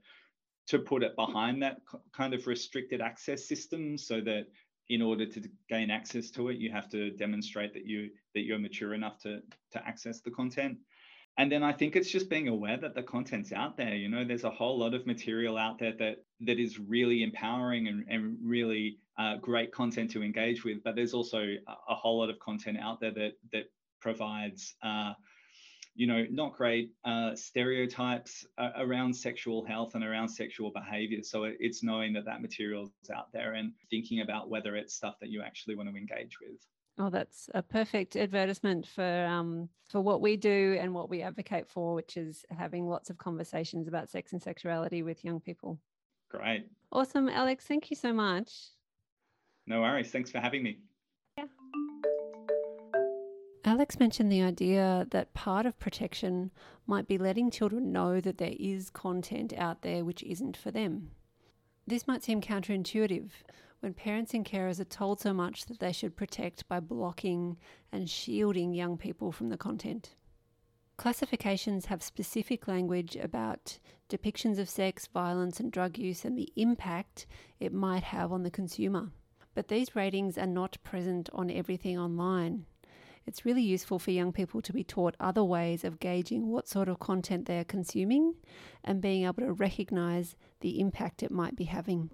to 0.68 0.80
put 0.80 1.04
it 1.04 1.16
behind 1.16 1.62
that 1.62 1.78
kind 2.12 2.34
of 2.34 2.48
restricted 2.48 3.00
access 3.00 3.48
system 3.48 3.98
so 3.98 4.20
that 4.22 4.48
in 4.90 5.02
order 5.02 5.26
to 5.26 5.42
gain 5.70 5.90
access 5.90 6.30
to 6.32 6.50
it, 6.50 6.58
you 6.58 6.72
have 6.72 6.90
to 6.90 7.12
demonstrate 7.12 7.74
that 7.74 7.86
you 7.86 8.10
that 8.34 8.42
you're 8.42 8.60
mature 8.60 8.94
enough 8.94 9.18
to 9.20 9.42
to 9.72 9.88
access 9.88 10.22
the 10.22 10.32
content. 10.32 10.78
And 11.38 11.52
then 11.52 11.64
I 11.64 11.74
think 11.74 11.96
it's 11.96 12.10
just 12.10 12.30
being 12.30 12.48
aware 12.48 12.78
that 12.78 12.96
the 12.96 13.04
content's 13.04 13.52
out 13.52 13.76
there. 13.76 13.94
You 13.94 14.08
know, 14.08 14.24
there's 14.24 14.46
a 14.46 14.50
whole 14.50 14.80
lot 14.80 14.94
of 14.94 15.06
material 15.06 15.58
out 15.58 15.80
there 15.80 15.94
that 16.00 16.24
that 16.42 16.60
is 16.60 16.80
really 16.80 17.24
empowering 17.24 17.88
and, 17.88 18.06
and 18.08 18.38
really 18.42 19.00
uh, 19.18 19.38
great 19.38 19.72
content 19.74 20.12
to 20.12 20.24
engage 20.24 20.64
with. 20.64 20.84
But 20.84 20.96
there's 20.96 21.14
also 21.14 21.40
a, 21.40 21.72
a, 21.90 21.96
whole 21.96 22.20
lot 22.20 22.30
of 22.30 22.40
content 22.40 22.78
out 22.80 23.02
there 23.02 23.12
that 23.12 23.34
that 23.52 23.66
provides 24.00 24.76
uh, 24.82 25.14
you 25.96 26.08
know, 26.08 26.26
not 26.30 26.54
great 26.58 26.92
uh, 27.06 27.34
stereotypes 27.36 28.46
uh, 28.58 28.72
around 28.78 29.16
sexual 29.16 29.64
health 29.64 29.96
and 29.96 30.04
around 30.04 30.28
sexual 30.28 30.72
behavior. 30.72 31.20
So 31.24 31.46
it's 31.60 31.84
knowing 31.84 32.12
that 32.14 32.26
that 32.26 32.42
material 32.42 32.92
is 33.02 33.10
out 33.10 33.32
there 33.32 33.54
and 33.54 33.72
thinking 33.90 34.20
about 34.20 34.50
whether 34.50 34.76
it's 34.76 34.94
stuff 34.94 35.16
that 35.22 35.30
you 35.30 35.42
actually 35.42 35.76
want 35.76 35.90
to 35.90 35.96
engage 35.96 36.38
with. 36.42 36.60
Oh, 36.98 37.10
that's 37.10 37.50
a 37.54 37.62
perfect 37.62 38.16
advertisement 38.16 38.88
for 38.88 39.26
um, 39.26 39.70
for 39.90 40.02
what 40.02 40.22
we 40.22 40.38
do 40.38 40.78
and 40.80 40.94
what 40.94 41.10
we 41.10 41.22
advocate 41.22 41.68
for, 41.68 41.94
which 41.94 42.16
is 42.16 42.46
having 42.58 42.88
lots 42.88 43.10
of 43.10 43.18
conversations 43.18 43.88
about 43.88 44.10
sex 44.10 44.32
and 44.32 44.42
sexuality 44.42 45.04
with 45.04 45.24
young 45.24 45.40
people. 45.40 45.80
Great. 46.30 46.68
Awesome, 46.92 47.28
Alex. 47.28 47.66
Thank 47.66 47.90
you 47.90 47.96
so 47.96 48.14
much. 48.14 48.52
No 49.68 49.82
worries. 49.82 50.12
Thanks 50.12 50.32
for 50.32 50.40
having 50.40 50.64
me. 50.64 50.80
Alex 53.68 54.00
mentioned 54.00 54.32
the 54.32 54.44
idea 54.44 55.08
that 55.10 55.34
part 55.34 55.66
of 55.66 55.80
protection 55.80 56.52
might 56.86 57.08
be 57.08 57.18
letting 57.18 57.50
children 57.50 57.92
know 57.92 58.22
that 58.22 58.38
there 58.38 58.54
is 58.60 58.92
content 58.92 59.54
out 59.58 59.82
there 59.82 60.06
which 60.06 60.22
isn't 60.22 60.56
for 60.56 60.70
them. 60.70 61.10
This 61.88 62.08
might 62.08 62.24
seem 62.24 62.42
counterintuitive 62.42 63.32
when 63.80 63.96
parents 63.96 64.36
and 64.36 64.46
carers 64.46 64.80
are 64.80 64.86
told 64.86 65.20
so 65.20 65.34
much 65.34 65.66
that 65.66 65.80
they 65.80 65.92
should 65.92 66.16
protect 66.16 66.68
by 66.68 66.80
blocking 66.80 67.58
and 67.92 68.08
shielding 68.08 68.76
young 68.76 69.00
people 69.00 69.32
from 69.32 69.50
the 69.50 69.58
content. 69.58 70.14
Classifications 70.98 71.88
have 71.88 72.04
specific 72.04 72.68
language 72.68 73.16
about 73.16 73.80
depictions 74.10 74.60
of 74.60 74.70
sex, 74.70 75.08
violence, 75.08 75.60
and 75.60 75.72
drug 75.72 75.98
use 75.98 76.24
and 76.24 76.38
the 76.38 76.54
impact 76.56 77.26
it 77.60 77.74
might 77.74 78.04
have 78.04 78.32
on 78.32 78.44
the 78.44 78.52
consumer. 78.52 79.10
But 79.56 79.70
these 79.70 79.96
ratings 79.96 80.38
are 80.38 80.46
not 80.46 80.78
present 80.84 81.32
on 81.34 81.50
everything 81.50 81.98
online 81.98 82.68
it's 83.28 83.46
really 83.46 83.62
useful 83.62 84.00
for 84.00 84.12
young 84.12 84.32
people 84.32 84.62
to 84.62 84.74
be 84.74 84.84
taught 84.84 85.16
other 85.20 85.44
ways 85.44 85.84
of 85.84 86.00
gauging 86.00 86.50
what 86.50 86.68
sort 86.68 86.88
of 86.88 87.00
content 87.00 87.46
they 87.46 87.60
are 87.60 87.64
consuming 87.64 88.36
and 88.84 89.02
being 89.02 89.26
able 89.26 89.44
to 89.44 89.54
recognise 89.54 90.36
the 90.62 90.80
impact 90.80 91.24
it 91.24 91.32
might 91.32 91.56
be 91.56 91.66
having. 91.66 92.10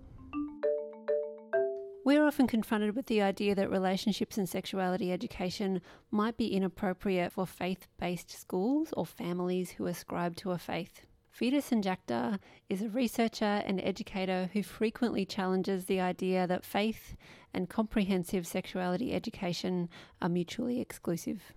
We're 2.03 2.25
often 2.25 2.47
confronted 2.47 2.95
with 2.95 3.05
the 3.05 3.21
idea 3.21 3.53
that 3.53 3.69
relationships 3.69 4.37
and 4.37 4.49
sexuality 4.49 5.11
education 5.11 5.81
might 6.09 6.35
be 6.35 6.47
inappropriate 6.47 7.31
for 7.31 7.45
faith 7.45 7.87
based 7.99 8.31
schools 8.31 8.91
or 8.97 9.05
families 9.05 9.71
who 9.71 9.85
ascribe 9.85 10.35
to 10.37 10.51
a 10.51 10.57
faith. 10.57 11.05
Fida 11.31 11.61
Sanjakdar 11.61 12.39
is 12.69 12.81
a 12.81 12.89
researcher 12.89 13.63
and 13.65 13.79
educator 13.81 14.49
who 14.51 14.61
frequently 14.61 15.25
challenges 15.25 15.85
the 15.85 16.01
idea 16.01 16.45
that 16.45 16.65
faith 16.65 17.15
and 17.53 17.69
comprehensive 17.69 18.45
sexuality 18.45 19.13
education 19.13 19.89
are 20.21 20.27
mutually 20.27 20.81
exclusive. 20.81 21.53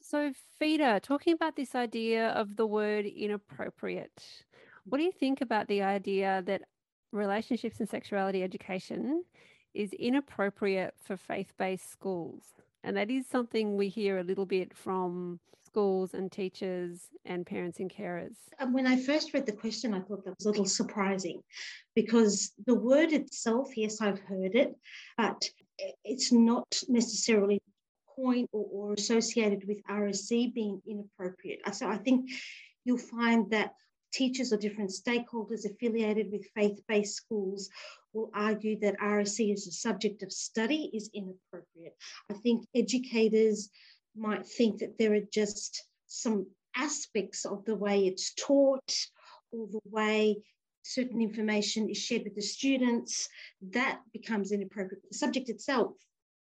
So, 0.00 0.32
Fida, 0.58 1.00
talking 1.00 1.32
about 1.32 1.56
this 1.56 1.74
idea 1.74 2.28
of 2.28 2.56
the 2.56 2.66
word 2.66 3.06
inappropriate, 3.06 4.44
what 4.84 4.98
do 4.98 5.04
you 5.04 5.10
think 5.10 5.40
about 5.40 5.68
the 5.68 5.82
idea 5.82 6.42
that 6.46 6.62
relationships 7.12 7.80
and 7.80 7.88
sexuality 7.88 8.42
education 8.42 9.24
is 9.74 9.92
inappropriate 9.94 10.94
for 11.02 11.16
faith 11.16 11.54
based 11.58 11.90
schools? 11.90 12.44
And 12.86 12.96
that 12.96 13.10
is 13.10 13.26
something 13.26 13.76
we 13.76 13.88
hear 13.88 14.18
a 14.18 14.22
little 14.22 14.46
bit 14.46 14.72
from 14.72 15.40
schools 15.64 16.14
and 16.14 16.30
teachers 16.30 17.08
and 17.24 17.44
parents 17.44 17.80
and 17.80 17.92
carers? 17.92 18.36
When 18.70 18.86
I 18.86 18.96
first 18.96 19.34
read 19.34 19.44
the 19.44 19.52
question, 19.52 19.92
I 19.92 20.00
thought 20.00 20.24
that 20.24 20.36
was 20.38 20.46
a 20.46 20.50
little 20.50 20.66
surprising 20.66 21.42
because 21.96 22.52
the 22.64 22.76
word 22.76 23.12
itself, 23.12 23.76
yes, 23.76 24.00
I've 24.00 24.20
heard 24.20 24.54
it, 24.54 24.72
but 25.18 25.50
it's 26.04 26.30
not 26.30 26.80
necessarily 26.88 27.58
point 28.14 28.48
or, 28.52 28.66
or 28.72 28.92
associated 28.92 29.66
with 29.66 29.82
RSE 29.90 30.54
being 30.54 30.80
inappropriate. 30.86 31.62
So 31.74 31.88
I 31.88 31.96
think 31.96 32.30
you'll 32.84 32.98
find 32.98 33.50
that 33.50 33.72
teachers 34.12 34.52
or 34.52 34.58
different 34.58 34.92
stakeholders 34.92 35.66
affiliated 35.66 36.30
with 36.30 36.46
faith-based 36.54 37.16
schools 37.16 37.68
will 38.16 38.30
argue 38.34 38.78
that 38.80 38.98
RSE 38.98 39.52
as 39.52 39.66
a 39.66 39.72
subject 39.72 40.22
of 40.22 40.32
study 40.32 40.90
is 40.94 41.10
inappropriate. 41.14 41.94
I 42.30 42.34
think 42.34 42.64
educators 42.74 43.68
might 44.16 44.46
think 44.46 44.80
that 44.80 44.96
there 44.98 45.14
are 45.14 45.26
just 45.32 45.84
some 46.06 46.46
aspects 46.74 47.44
of 47.44 47.64
the 47.66 47.76
way 47.76 48.06
it's 48.06 48.32
taught 48.34 48.94
or 49.52 49.66
the 49.70 49.80
way 49.84 50.38
certain 50.82 51.20
information 51.20 51.90
is 51.90 51.98
shared 51.98 52.22
with 52.24 52.34
the 52.34 52.42
students, 52.42 53.28
that 53.72 54.00
becomes 54.12 54.52
inappropriate. 54.52 55.02
The 55.10 55.18
subject 55.18 55.48
itself, 55.50 55.92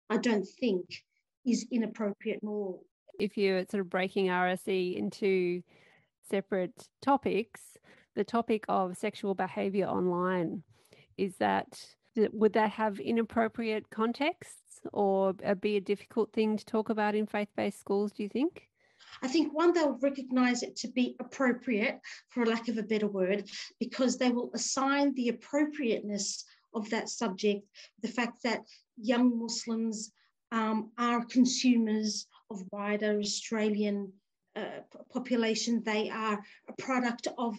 I 0.09 0.17
don't 0.17 0.47
think, 0.59 0.85
is 1.45 1.65
inappropriate 1.71 2.39
nor. 2.41 2.79
If 3.19 3.37
you're 3.37 3.65
sort 3.69 3.81
of 3.81 3.89
breaking 3.89 4.27
RSE 4.27 4.97
into 4.97 5.61
separate 6.29 6.87
topics, 7.01 7.61
the 8.15 8.23
topic 8.23 8.65
of 8.67 8.97
sexual 8.97 9.35
behavior 9.35 9.85
online, 9.85 10.63
is 11.17 11.35
that 11.37 11.79
would 12.15 12.53
that 12.53 12.71
have 12.71 12.99
inappropriate 12.99 13.89
contexts 13.89 14.81
or 14.91 15.33
be 15.33 15.77
a 15.77 15.81
difficult 15.81 16.33
thing 16.33 16.57
to 16.57 16.65
talk 16.65 16.89
about 16.89 17.15
in 17.15 17.25
faith-based 17.25 17.79
schools, 17.79 18.11
do 18.11 18.23
you 18.23 18.29
think? 18.29 18.67
I 19.21 19.27
think 19.27 19.53
one, 19.53 19.73
they'll 19.73 19.99
recognize 20.01 20.63
it 20.63 20.75
to 20.77 20.87
be 20.87 21.15
appropriate, 21.19 21.99
for 22.29 22.45
lack 22.45 22.67
of 22.67 22.77
a 22.77 22.83
better 22.83 23.07
word, 23.07 23.49
because 23.79 24.17
they 24.17 24.29
will 24.29 24.51
assign 24.53 25.13
the 25.13 25.29
appropriateness 25.29 26.43
of 26.73 26.89
that 26.89 27.09
subject, 27.09 27.67
the 28.01 28.07
fact 28.07 28.43
that 28.43 28.61
young 28.97 29.37
Muslims 29.37 30.11
um, 30.51 30.91
are 30.97 31.25
consumers 31.25 32.27
of 32.49 32.63
wider 32.71 33.19
Australian 33.19 34.11
uh, 34.55 34.81
population. 35.13 35.81
They 35.83 36.09
are 36.09 36.39
a 36.67 36.73
product 36.81 37.27
of 37.37 37.55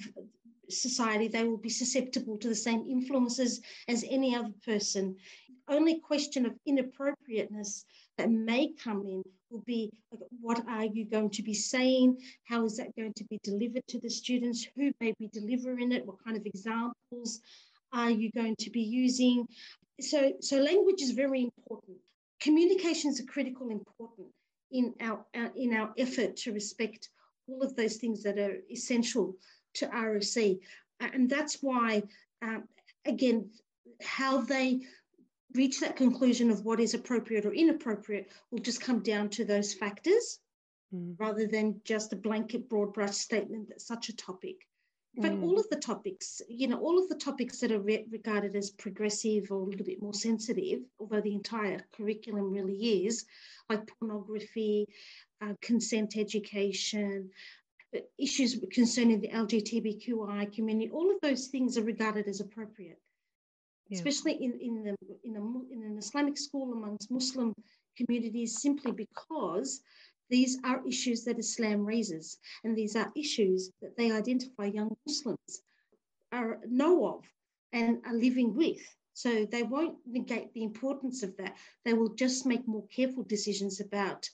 society. 0.68 1.28
They 1.28 1.44
will 1.44 1.58
be 1.58 1.68
susceptible 1.68 2.38
to 2.38 2.48
the 2.48 2.54
same 2.54 2.84
influences 2.88 3.60
as 3.88 4.04
any 4.08 4.34
other 4.34 4.52
person. 4.64 5.16
Only 5.68 6.00
question 6.00 6.46
of 6.46 6.58
inappropriateness 6.66 7.84
that 8.18 8.30
may 8.30 8.72
come 8.72 9.02
in 9.06 9.22
will 9.50 9.62
be 9.66 9.90
what 10.40 10.66
are 10.68 10.84
you 10.84 11.04
going 11.04 11.30
to 11.30 11.42
be 11.42 11.54
saying? 11.54 12.18
How 12.44 12.64
is 12.64 12.76
that 12.76 12.94
going 12.96 13.12
to 13.14 13.24
be 13.24 13.38
delivered 13.42 13.86
to 13.88 14.00
the 14.00 14.10
students? 14.10 14.66
Who 14.76 14.92
may 15.00 15.14
be 15.18 15.28
delivering 15.32 15.92
it? 15.92 16.06
What 16.06 16.22
kind 16.24 16.36
of 16.36 16.46
examples 16.46 17.40
are 17.92 18.10
you 18.10 18.30
going 18.32 18.56
to 18.56 18.70
be 18.70 18.82
using? 18.82 19.46
So, 20.00 20.32
so 20.40 20.58
language 20.58 21.00
is 21.00 21.12
very 21.12 21.42
important. 21.42 21.98
Communications 22.40 23.20
are 23.20 23.24
critical 23.24 23.70
important 23.70 24.28
in 24.72 24.94
our, 25.00 25.24
in 25.54 25.74
our 25.74 25.92
effort 25.96 26.36
to 26.38 26.52
respect 26.52 27.10
all 27.48 27.62
of 27.62 27.76
those 27.76 27.96
things 27.96 28.22
that 28.22 28.38
are 28.38 28.56
essential 28.70 29.36
to 29.74 29.86
RSE. 29.86 30.60
And 31.00 31.28
that's 31.28 31.58
why, 31.62 32.02
um, 32.42 32.64
again, 33.04 33.50
how 34.02 34.40
they 34.40 34.80
reach 35.54 35.80
that 35.80 35.96
conclusion 35.96 36.50
of 36.50 36.64
what 36.64 36.80
is 36.80 36.94
appropriate 36.94 37.44
or 37.44 37.52
inappropriate 37.52 38.30
will 38.50 38.60
just 38.60 38.80
come 38.80 39.00
down 39.00 39.28
to 39.30 39.44
those 39.44 39.74
factors 39.74 40.38
mm. 40.94 41.14
rather 41.18 41.46
than 41.46 41.80
just 41.84 42.12
a 42.12 42.16
blanket 42.16 42.68
broad 42.68 42.92
brush 42.92 43.16
statement 43.16 43.68
that 43.68 43.80
such 43.80 44.08
a 44.08 44.16
topic. 44.16 44.56
In 45.14 45.22
fact, 45.22 45.34
mm. 45.36 45.42
all 45.42 45.58
of 45.58 45.68
the 45.68 45.76
topics, 45.76 46.40
you 46.48 46.68
know, 46.68 46.78
all 46.78 46.98
of 46.98 47.08
the 47.10 47.16
topics 47.16 47.60
that 47.60 47.70
are 47.70 47.80
re- 47.80 48.06
regarded 48.10 48.56
as 48.56 48.70
progressive 48.70 49.50
or 49.50 49.60
a 49.60 49.64
little 49.64 49.84
bit 49.84 50.00
more 50.00 50.14
sensitive, 50.14 50.80
although 50.98 51.20
the 51.20 51.34
entire 51.34 51.84
curriculum 51.94 52.50
really 52.50 53.04
is, 53.04 53.26
like 53.68 53.86
pornography, 53.98 54.88
uh, 55.42 55.52
consent 55.60 56.16
education, 56.16 57.28
issues 58.18 58.58
concerning 58.72 59.20
the 59.20 59.28
LGBTQI 59.28 60.52
community, 60.54 60.90
all 60.90 61.10
of 61.10 61.20
those 61.20 61.48
things 61.48 61.76
are 61.76 61.82
regarded 61.82 62.26
as 62.26 62.40
appropriate 62.40 62.98
yeah. 63.92 63.98
especially 63.98 64.42
in, 64.42 64.58
in, 64.60 64.82
the, 64.82 64.96
in, 65.24 65.36
a, 65.36 65.72
in 65.72 65.84
an 65.84 65.98
Islamic 65.98 66.38
school 66.38 66.72
amongst 66.72 67.10
Muslim 67.10 67.54
communities, 67.96 68.60
simply 68.60 68.92
because 68.92 69.82
these 70.30 70.58
are 70.64 70.86
issues 70.86 71.24
that 71.24 71.38
Islam 71.38 71.84
raises, 71.84 72.38
and 72.64 72.76
these 72.76 72.96
are 72.96 73.12
issues 73.14 73.70
that 73.82 73.96
they 73.96 74.10
identify 74.10 74.64
young 74.64 74.96
Muslims 75.06 75.62
are 76.32 76.58
know 76.66 77.06
of 77.06 77.24
and 77.72 77.98
are 78.06 78.14
living 78.14 78.54
with. 78.54 78.80
So 79.14 79.44
they 79.44 79.62
won't 79.62 79.98
negate 80.06 80.54
the 80.54 80.62
importance 80.62 81.22
of 81.22 81.36
that. 81.36 81.54
They 81.84 81.92
will 81.92 82.14
just 82.14 82.46
make 82.46 82.66
more 82.66 82.86
careful 82.86 83.24
decisions 83.24 83.80
about 83.80 84.26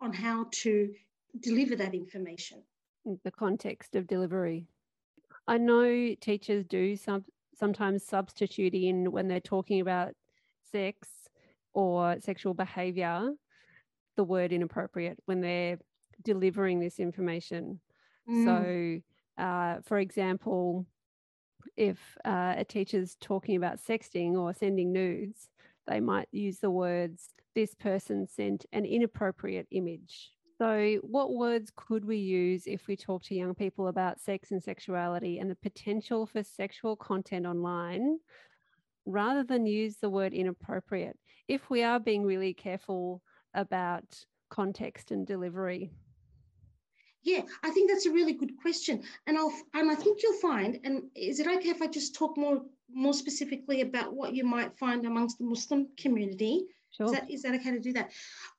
on 0.00 0.12
how 0.12 0.46
to 0.62 0.94
deliver 1.40 1.74
that 1.76 1.94
information. 1.94 2.62
The 3.04 3.30
context 3.30 3.96
of 3.96 4.06
delivery. 4.06 4.66
I 5.46 5.58
know 5.58 6.14
teachers 6.20 6.64
do 6.66 6.96
some 6.96 7.24
sometimes 7.54 8.04
substitute 8.04 8.74
in 8.74 9.10
when 9.10 9.28
they're 9.28 9.40
talking 9.40 9.80
about 9.80 10.12
sex 10.70 11.08
or 11.74 12.16
sexual 12.20 12.54
behavior 12.54 13.30
the 14.16 14.24
word 14.24 14.52
inappropriate 14.52 15.18
when 15.24 15.40
they're 15.40 15.78
delivering 16.22 16.80
this 16.80 16.98
information. 16.98 17.80
Mm. 18.28 18.44
So, 18.44 19.42
uh, 19.42 19.80
for 19.82 19.98
example, 19.98 20.86
if 21.76 21.98
uh, 22.24 22.54
a 22.58 22.64
teacher's 22.64 23.16
talking 23.20 23.56
about 23.56 23.78
sexting 23.78 24.34
or 24.34 24.52
sending 24.52 24.92
nudes, 24.92 25.48
they 25.86 26.00
might 26.00 26.28
use 26.32 26.58
the 26.58 26.70
words, 26.70 27.30
this 27.54 27.74
person 27.74 28.26
sent 28.26 28.66
an 28.72 28.84
inappropriate 28.84 29.66
image 29.70 30.32
so, 30.60 30.98
what 31.00 31.32
words 31.32 31.72
could 31.74 32.04
we 32.04 32.18
use 32.18 32.66
if 32.66 32.86
we 32.86 32.94
talk 32.94 33.22
to 33.22 33.34
young 33.34 33.54
people 33.54 33.88
about 33.88 34.20
sex 34.20 34.50
and 34.50 34.62
sexuality 34.62 35.38
and 35.38 35.50
the 35.50 35.54
potential 35.54 36.26
for 36.26 36.42
sexual 36.42 36.96
content 36.96 37.46
online 37.46 38.18
rather 39.06 39.42
than 39.42 39.64
use 39.64 39.96
the 39.96 40.10
word 40.10 40.34
inappropriate 40.34 41.18
if 41.48 41.70
we 41.70 41.82
are 41.82 41.98
being 41.98 42.24
really 42.24 42.52
careful 42.52 43.22
about 43.54 44.04
context 44.50 45.12
and 45.12 45.26
delivery? 45.26 45.90
Yeah, 47.22 47.40
I 47.62 47.70
think 47.70 47.90
that's 47.90 48.04
a 48.04 48.12
really 48.12 48.34
good 48.34 48.52
question, 48.60 49.02
and 49.26 49.38
I'll 49.38 49.54
and 49.72 49.90
I 49.90 49.94
think 49.94 50.22
you'll 50.22 50.40
find. 50.40 50.78
And 50.84 51.04
is 51.16 51.40
it 51.40 51.46
okay 51.46 51.70
if 51.70 51.80
I 51.80 51.86
just 51.86 52.14
talk 52.14 52.36
more 52.36 52.60
more 52.92 53.14
specifically 53.14 53.80
about 53.80 54.12
what 54.12 54.34
you 54.34 54.44
might 54.44 54.76
find 54.76 55.06
amongst 55.06 55.38
the 55.38 55.44
Muslim 55.44 55.88
community? 55.98 56.66
Sure. 56.90 57.06
Is 57.06 57.12
that, 57.12 57.30
is 57.30 57.42
that 57.42 57.54
okay 57.54 57.70
to 57.70 57.80
do 57.80 57.92
that? 57.92 58.10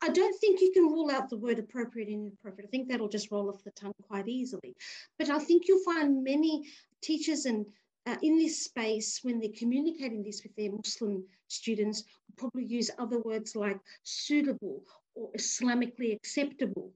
I 0.02 0.10
don't 0.10 0.40
think 0.40 0.62
you 0.62 0.72
can 0.72 0.84
rule 0.84 1.12
out 1.12 1.30
the 1.30 1.38
word 1.38 1.60
appropriate 1.60 2.08
and 2.08 2.28
inappropriate. 2.28 2.68
I 2.68 2.72
think 2.72 2.88
that'll 2.88 3.10
just 3.10 3.32
roll 3.32 3.50
off 3.50 3.64
the 3.64 3.72
tongue 3.72 3.94
quite 4.08 4.28
easily. 4.28 4.76
But 5.20 5.30
I 5.30 5.40
think 5.40 5.68
you'll 5.68 5.84
find 5.84 6.24
many 6.24 6.70
teachers 7.02 7.46
and 7.46 7.66
uh, 8.08 8.16
in 8.24 8.38
this 8.38 8.64
space, 8.64 9.20
when 9.22 9.40
they're 9.40 9.50
communicating 9.56 10.24
this 10.24 10.42
with 10.44 10.56
their 10.56 10.72
Muslim 10.72 11.24
students, 11.50 12.04
will 12.28 12.36
probably 12.50 12.66
use 12.66 12.90
other 12.98 13.20
words 13.22 13.56
like 13.56 13.80
suitable 14.04 14.84
or 15.14 15.30
Islamically 15.38 16.16
acceptable 16.16 16.92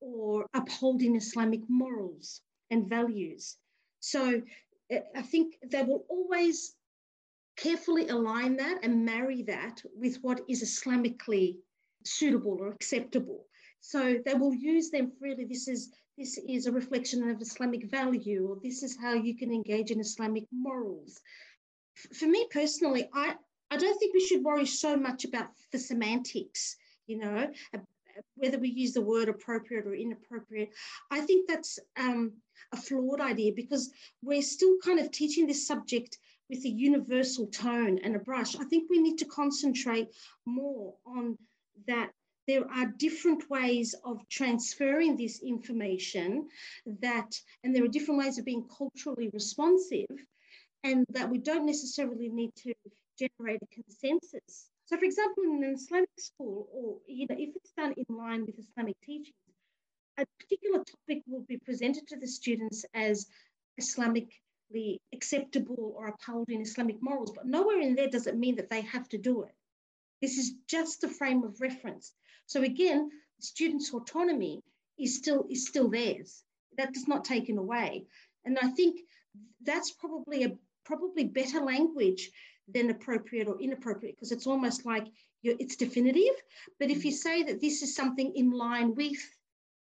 or 0.00 0.46
upholding 0.54 1.16
Islamic 1.16 1.60
morals 1.68 2.40
and 2.70 2.88
values. 2.88 3.56
So 4.00 4.40
uh, 4.92 4.98
I 5.14 5.22
think 5.22 5.56
they 5.66 5.82
will 5.82 6.06
always 6.08 6.74
carefully 7.60 8.08
align 8.08 8.56
that 8.56 8.78
and 8.82 9.04
marry 9.04 9.42
that 9.42 9.82
with 9.94 10.16
what 10.22 10.40
is 10.48 10.62
Islamically 10.62 11.56
suitable 12.04 12.56
or 12.60 12.68
acceptable. 12.68 13.46
So 13.80 14.18
they 14.24 14.34
will 14.34 14.54
use 14.54 14.90
them 14.90 15.12
freely. 15.18 15.44
This 15.44 15.68
is 15.68 15.90
this 16.18 16.38
is 16.48 16.66
a 16.66 16.72
reflection 16.72 17.30
of 17.30 17.40
Islamic 17.40 17.90
value, 17.90 18.46
or 18.46 18.58
this 18.62 18.82
is 18.82 18.96
how 19.00 19.14
you 19.14 19.34
can 19.36 19.50
engage 19.50 19.90
in 19.90 20.00
Islamic 20.00 20.44
morals. 20.52 21.18
For 22.12 22.26
me 22.26 22.46
personally, 22.50 23.08
I, 23.14 23.36
I 23.70 23.76
don't 23.78 23.98
think 23.98 24.12
we 24.12 24.26
should 24.26 24.44
worry 24.44 24.66
so 24.66 24.96
much 24.96 25.24
about 25.24 25.48
the 25.72 25.78
semantics, 25.78 26.76
you 27.06 27.18
know, 27.18 27.50
whether 28.34 28.58
we 28.58 28.68
use 28.68 28.92
the 28.92 29.00
word 29.00 29.30
appropriate 29.30 29.86
or 29.86 29.94
inappropriate. 29.94 30.70
I 31.10 31.20
think 31.20 31.48
that's 31.48 31.78
um, 31.96 32.32
a 32.72 32.76
flawed 32.76 33.22
idea 33.22 33.52
because 33.54 33.90
we're 34.22 34.42
still 34.42 34.76
kind 34.84 34.98
of 34.98 35.10
teaching 35.10 35.46
this 35.46 35.66
subject 35.66 36.18
with 36.50 36.64
a 36.64 36.68
universal 36.68 37.46
tone 37.46 38.00
and 38.02 38.16
a 38.16 38.18
brush. 38.18 38.56
I 38.56 38.64
think 38.64 38.90
we 38.90 39.00
need 39.00 39.18
to 39.18 39.24
concentrate 39.24 40.08
more 40.44 40.94
on 41.06 41.38
that 41.86 42.10
there 42.48 42.68
are 42.68 42.86
different 42.98 43.48
ways 43.48 43.94
of 44.04 44.28
transferring 44.28 45.16
this 45.16 45.40
information 45.40 46.48
that 47.00 47.30
and 47.62 47.74
there 47.74 47.84
are 47.84 47.88
different 47.96 48.18
ways 48.18 48.38
of 48.38 48.44
being 48.44 48.66
culturally 48.76 49.30
responsive 49.32 50.08
and 50.82 51.06
that 51.10 51.30
we 51.30 51.38
don't 51.38 51.66
necessarily 51.66 52.28
need 52.28 52.50
to 52.56 52.74
generate 53.18 53.60
a 53.62 53.74
consensus 53.74 54.68
so 54.86 54.96
for 54.96 55.04
example 55.04 55.44
in 55.44 55.62
an 55.62 55.74
islamic 55.74 56.08
school 56.18 56.68
or 56.72 56.96
you 57.06 57.26
know 57.28 57.36
if 57.38 57.54
it's 57.54 57.72
done 57.76 57.94
in 57.96 58.16
line 58.16 58.44
with 58.46 58.58
islamic 58.58 58.96
teachings 59.04 59.36
a 60.18 60.24
particular 60.40 60.78
topic 60.78 61.22
will 61.28 61.44
be 61.46 61.58
presented 61.58 62.06
to 62.08 62.18
the 62.18 62.26
students 62.26 62.84
as 62.94 63.26
islamic 63.76 64.28
acceptable 65.12 65.94
or 65.96 66.08
upholding 66.08 66.60
Islamic 66.60 66.96
morals, 67.00 67.32
but 67.34 67.46
nowhere 67.46 67.80
in 67.80 67.94
there 67.94 68.08
does 68.08 68.26
it 68.26 68.36
mean 68.36 68.56
that 68.56 68.70
they 68.70 68.82
have 68.82 69.08
to 69.08 69.18
do 69.18 69.42
it. 69.42 69.54
This 70.20 70.38
is 70.38 70.52
just 70.66 71.04
a 71.04 71.08
frame 71.08 71.42
of 71.44 71.60
reference. 71.60 72.12
So 72.46 72.62
again, 72.62 73.10
students' 73.40 73.92
autonomy 73.92 74.62
is 74.98 75.16
still 75.16 75.46
is 75.50 75.66
still 75.66 75.88
theirs. 75.88 76.42
That 76.76 76.96
is 76.96 77.08
not 77.08 77.24
taken 77.24 77.58
away. 77.58 78.06
And 78.44 78.58
I 78.60 78.68
think 78.68 79.00
that's 79.62 79.92
probably 79.92 80.44
a 80.44 80.56
probably 80.84 81.24
better 81.24 81.60
language 81.60 82.30
than 82.68 82.90
appropriate 82.90 83.48
or 83.48 83.60
inappropriate 83.60 84.16
because 84.16 84.32
it's 84.32 84.46
almost 84.46 84.86
like 84.86 85.06
it's 85.42 85.76
definitive. 85.76 86.34
But 86.78 86.90
if 86.90 87.04
you 87.04 87.12
say 87.12 87.42
that 87.44 87.60
this 87.60 87.82
is 87.82 87.94
something 87.94 88.32
in 88.34 88.50
line 88.50 88.94
with 88.94 89.18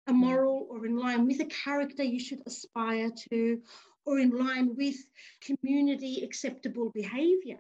a 0.08 0.12
mm. 0.12 0.16
moral 0.16 0.68
or 0.70 0.86
in 0.86 0.98
line 0.98 1.26
with 1.26 1.40
a 1.40 1.46
character 1.46 2.04
you 2.04 2.20
should 2.20 2.42
aspire 2.46 3.12
to 3.32 3.62
or 4.08 4.18
in 4.18 4.32
line 4.32 4.76
with 4.76 4.96
community 5.42 6.24
acceptable 6.24 6.90
behavior 6.96 7.60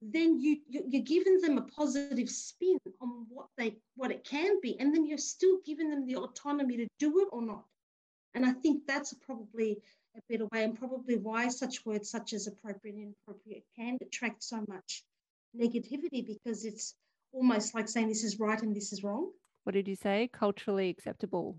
then 0.00 0.40
you 0.40 0.58
you're 0.68 1.02
giving 1.02 1.40
them 1.40 1.58
a 1.58 1.62
positive 1.62 2.28
spin 2.28 2.78
on 3.00 3.26
what 3.28 3.48
they 3.56 3.76
what 3.96 4.12
it 4.12 4.24
can 4.24 4.60
be 4.60 4.78
and 4.78 4.94
then 4.94 5.04
you're 5.04 5.18
still 5.18 5.58
giving 5.66 5.90
them 5.90 6.06
the 6.06 6.16
autonomy 6.16 6.76
to 6.76 6.86
do 6.98 7.20
it 7.20 7.28
or 7.32 7.42
not. 7.42 7.64
And 8.34 8.46
i 8.46 8.52
think 8.52 8.86
that's 8.86 9.12
probably 9.14 9.78
a 10.16 10.20
better 10.30 10.46
way 10.52 10.64
and 10.64 10.78
probably 10.78 11.16
why 11.16 11.48
such 11.48 11.84
words 11.84 12.10
such 12.10 12.32
as 12.32 12.46
appropriate 12.46 12.94
and 12.94 13.02
inappropriate 13.26 13.64
can 13.76 13.98
attract 14.00 14.42
so 14.42 14.64
much 14.68 15.02
negativity 15.58 16.24
because 16.24 16.64
it's 16.64 16.94
almost 17.32 17.74
like 17.74 17.88
saying 17.88 18.08
this 18.08 18.24
is 18.24 18.38
right 18.38 18.62
and 18.62 18.74
this 18.74 18.92
is 18.92 19.02
wrong. 19.02 19.30
What 19.64 19.72
did 19.72 19.88
you 19.88 19.96
say? 19.96 20.30
Culturally 20.32 20.88
acceptable. 20.90 21.58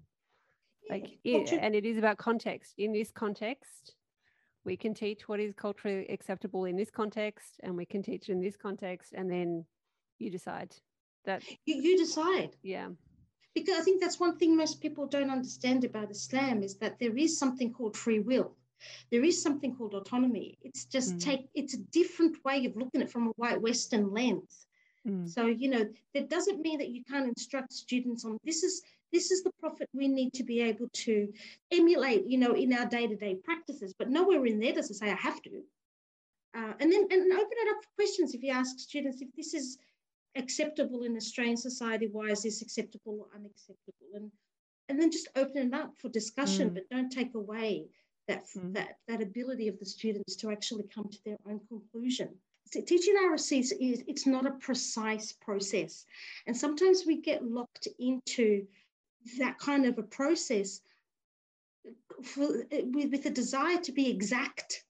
Like 0.89 1.20
yeah, 1.24 1.44
and 1.60 1.76
it 1.76 1.86
is 1.86 1.98
about 1.98 2.18
context. 2.18 2.74
In 2.78 2.94
this 2.94 3.12
context 3.12 3.96
we 4.65 4.76
can 4.76 4.93
teach 4.93 5.28
what 5.28 5.39
is 5.39 5.54
culturally 5.54 6.08
acceptable 6.10 6.65
in 6.65 6.76
this 6.76 6.91
context 6.91 7.60
and 7.63 7.76
we 7.76 7.86
can 7.86 8.04
teach 8.04 8.30
in 8.30 8.41
this 8.41 8.58
context 8.58 9.13
and 9.13 9.32
then 9.32 9.65
you 10.19 10.30
decide. 10.30 10.76
That 11.26 11.43
you, 11.65 11.76
you 11.82 11.98
decide. 11.98 12.56
Yeah. 12.62 12.89
Because 13.56 13.80
i 13.80 13.82
think 13.82 14.02
that's 14.02 14.19
one 14.19 14.38
thing 14.38 14.56
most 14.56 14.80
people 14.82 15.08
don't 15.08 15.32
understand 15.32 15.84
about 15.84 16.12
islam 16.12 16.63
is 16.63 16.78
that 16.78 17.00
there 17.00 17.17
is 17.17 17.38
something 17.38 17.74
called 17.74 17.98
free 17.98 18.19
will. 18.19 18.56
There 19.12 19.26
is 19.26 19.41
something 19.41 19.76
called 19.76 19.93
autonomy. 19.93 20.58
It's 20.62 20.86
just 20.86 21.15
mm. 21.15 21.22
take 21.22 21.50
it's 21.54 21.74
a 21.74 21.84
different 21.91 22.38
way 22.45 22.65
of 22.65 22.76
looking 22.76 23.02
at 23.02 23.08
it 23.08 23.12
from 23.12 23.28
a 23.28 23.32
white 23.32 23.62
western 23.62 24.13
lens. 24.13 24.65
Mm. 25.08 25.30
so 25.30 25.45
you 25.45 25.69
know 25.69 25.86
that 26.13 26.30
doesn't 26.30 26.60
mean 26.60 26.78
that 26.80 26.89
you 26.89 27.02
can't 27.06 27.26
instruct 27.26 27.72
students 27.72 28.26
on 28.26 28.38
this 28.43 28.63
is 28.63 28.82
this 29.12 29.32
is 29.32 29.43
the 29.43 29.52
prophet 29.60 29.89
we 29.93 30.08
need 30.08 30.34
to 30.34 30.43
be 30.43 30.62
able 30.62 30.88
to 30.93 31.32
emulate, 31.72 32.26
you 32.26 32.38
know, 32.38 32.54
in 32.54 32.74
our 32.74 32.86
day-to-day 32.86 33.36
practices. 33.43 33.93
But 33.98 34.10
nowhere 34.10 34.45
in 34.45 34.60
there 34.60 34.74
does 34.74 34.89
it 34.89 34.95
say 34.95 35.12
I 35.12 35.15
have 35.15 35.41
to. 35.43 35.63
Uh, 36.56 36.74
and 36.80 36.91
then 36.91 37.08
and 37.12 37.34
open 37.34 37.48
it 37.52 37.76
up 37.76 37.84
for 37.84 37.89
questions. 37.95 38.34
If 38.34 38.43
you 38.43 38.52
ask 38.52 38.80
students 38.80 39.22
if 39.22 39.30
this 39.36 39.54
is 39.54 39.78
acceptable 40.36 41.04
in 41.04 41.15
Australian 41.15 41.58
society, 41.58 42.08
why 42.12 42.30
is 42.30 42.43
this 42.43 42.62
acceptable 42.62 43.19
or 43.19 43.39
unacceptable? 43.39 44.08
And 44.15 44.32
and 44.89 45.00
then 45.00 45.12
just 45.12 45.28
open 45.36 45.67
it 45.67 45.74
up 45.74 45.93
for 46.00 46.10
discussion, 46.10 46.72
mm. 46.72 46.74
but 46.74 46.89
don't 46.89 47.12
take 47.12 47.36
away 47.36 47.86
that, 48.28 48.45
mm. 48.58 48.74
that 48.74 48.98
that 49.08 49.22
ability 49.22 49.67
of 49.67 49.78
the 49.80 49.86
students 49.86 50.36
to 50.38 50.52
actually 50.52 50.86
come 50.93 51.08
to 51.10 51.24
their 51.24 51.38
own 51.48 51.62
conclusion. 51.67 52.30
So 52.65 52.82
teaching 52.82 53.15
RSE 53.15 53.60
is 53.60 54.04
it's 54.08 54.26
not 54.26 54.48
a 54.48 54.52
precise 54.52 55.32
process, 55.32 56.06
and 56.48 56.58
sometimes 56.58 57.04
we 57.06 57.22
get 57.22 57.45
locked 57.45 57.88
into 58.00 58.65
that 59.38 59.60
kind 59.60 59.86
of 59.86 59.97
a 59.97 60.03
process 60.03 60.82
for, 62.23 62.65
with, 62.71 63.12
with 63.12 63.25
a 63.25 63.29
desire 63.29 63.77
to 63.77 63.91
be 63.91 64.10
exact. 64.10 64.84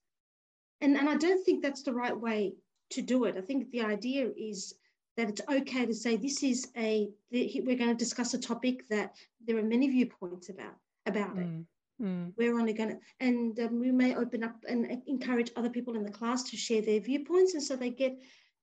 And, 0.81 0.95
and 0.97 1.09
I 1.09 1.15
don't 1.15 1.43
think 1.45 1.61
that's 1.61 1.83
the 1.83 1.93
right 1.93 2.17
way 2.17 2.53
to 2.91 3.01
do 3.01 3.25
it. 3.25 3.35
I 3.37 3.41
think 3.41 3.69
the 3.71 3.81
idea 3.81 4.29
is 4.37 4.73
that 5.17 5.29
it's 5.29 5.41
okay 5.49 5.85
to 5.85 5.93
say 5.93 6.15
this 6.15 6.43
is 6.43 6.69
a 6.77 7.09
we're 7.31 7.77
going 7.77 7.89
to 7.89 7.93
discuss 7.93 8.33
a 8.33 8.39
topic 8.39 8.87
that 8.89 9.15
there 9.45 9.57
are 9.57 9.63
many 9.63 9.89
viewpoints 9.89 10.49
about 10.49 10.75
about 11.05 11.35
mm. 11.35 11.41
it. 11.41 11.65
Mm. 12.01 12.33
We're 12.37 12.57
only 12.57 12.71
going 12.71 12.91
to, 12.91 12.97
and 13.19 13.59
um, 13.59 13.79
we 13.79 13.91
may 13.91 14.15
open 14.15 14.43
up 14.43 14.55
and 14.67 15.01
encourage 15.07 15.51
other 15.57 15.69
people 15.69 15.95
in 15.95 16.03
the 16.03 16.11
class 16.11 16.43
to 16.43 16.55
share 16.55 16.81
their 16.81 17.01
viewpoints, 17.01 17.53
and 17.53 17.61
so 17.61 17.75
they 17.75 17.89
get, 17.89 18.17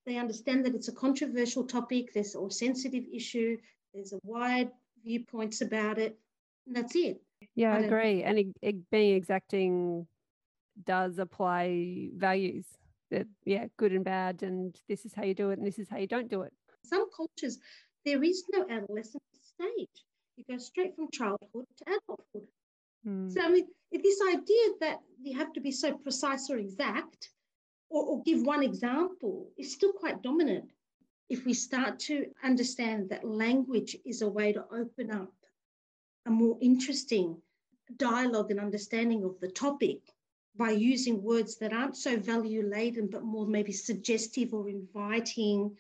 they 0.07 0.17
understand 0.17 0.65
that 0.65 0.75
it's 0.75 0.89
a 0.89 0.93
controversial 0.93 1.65
topic, 1.65 2.15
there's 2.15 2.35
or 2.35 2.51
sensitive 2.51 3.05
issue, 3.13 3.59
there's 3.93 4.15
a 4.15 4.21
wide 4.23 4.71
viewpoints 5.07 5.61
about 5.61 5.99
it. 5.99 6.19
And 6.67 6.77
that's 6.77 6.95
it. 6.97 7.23
Yeah, 7.55 7.73
I, 7.75 7.79
I 7.79 7.81
agree. 7.81 8.23
And 8.23 8.39
it, 8.39 8.47
it 8.61 8.91
being 8.91 9.15
exacting 9.15 10.07
does 10.85 11.19
apply 11.19 12.11
values 12.17 12.67
that, 13.11 13.27
yeah, 13.45 13.67
good 13.77 13.93
and 13.93 14.05
bad, 14.05 14.43
and 14.43 14.77
this 14.89 15.05
is 15.05 15.15
how 15.15 15.23
you 15.23 15.35
do 15.35 15.51
it, 15.51 15.59
and 15.59 15.67
this 15.67 15.79
is 15.79 15.89
how 15.89 15.97
you 15.97 16.09
don't 16.09 16.29
do 16.29 16.43
it. 16.43 16.53
Some 16.85 17.07
cultures, 17.17 17.59
there 18.05 18.23
is 18.23 18.45
no 18.53 18.67
adolescent 18.69 19.23
stage. 19.41 20.05
You 20.37 20.45
go 20.51 20.59
straight 20.59 20.97
from 20.97 21.09
childhood 21.13 21.65
to 21.79 21.85
adulthood. 21.85 22.49
Mm. 23.07 23.33
So, 23.33 23.41
I 23.41 23.49
mean, 23.49 23.67
this 23.93 24.21
idea 24.29 24.67
that 24.81 24.99
you 25.23 25.39
have 25.39 25.53
to 25.53 25.61
be 25.61 25.71
so 25.71 25.97
precise 25.97 26.51
or 26.51 26.59
exact 26.59 27.31
or, 27.89 28.03
or 28.05 28.23
give 28.23 28.43
one 28.43 28.63
example 28.63 29.49
is 29.57 29.73
still 29.73 29.93
quite 29.93 30.23
dominant 30.23 30.71
if 31.29 31.45
we 31.45 31.55
start 31.55 31.99
to 31.99 32.27
understand 32.45 33.09
that 33.09 33.25
language 33.25 33.97
is 34.05 34.23
a 34.23 34.29
way 34.29 34.53
to 34.53 34.65
open 34.73 35.11
up 35.11 35.33
a 36.27 36.31
more 36.31 36.57
interesting 36.61 37.37
dialogue 37.97 38.51
and 38.51 38.61
understanding 38.61 39.25
of 39.25 39.39
the 39.41 39.49
topic 39.49 39.99
by 40.57 40.71
using 40.71 41.23
words 41.23 41.57
that 41.59 41.73
aren't 41.73 41.97
so 41.97 42.17
value 42.17 42.67
laden 42.67 43.09
but 43.11 43.23
more 43.23 43.47
maybe 43.47 43.73
suggestive 43.73 44.55
or 44.55 44.69
inviting 44.69 45.77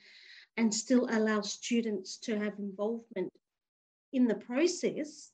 and 0.56 0.72
still 0.72 1.08
allow 1.10 1.40
students 1.40 2.16
to 2.16 2.38
have 2.38 2.58
involvement 2.58 3.32
in 4.12 4.26
the 4.26 4.34
process 4.34 5.30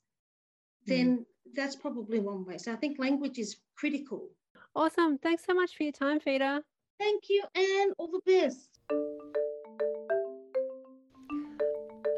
then 0.86 1.18
mm. 1.18 1.24
that's 1.54 1.76
probably 1.76 2.18
one 2.18 2.44
way. 2.44 2.58
So 2.58 2.72
i 2.72 2.76
think 2.76 2.98
language 2.98 3.38
is 3.38 3.56
critical. 3.76 4.28
Awesome. 4.74 5.18
Thanks 5.18 5.44
so 5.44 5.54
much 5.54 5.76
for 5.76 5.82
your 5.82 5.92
time 5.92 6.20
Fida 6.20 6.62
thank 6.98 7.24
you 7.28 7.42
and 7.54 7.92
all 7.98 8.08
the 8.08 8.20
best 8.24 8.78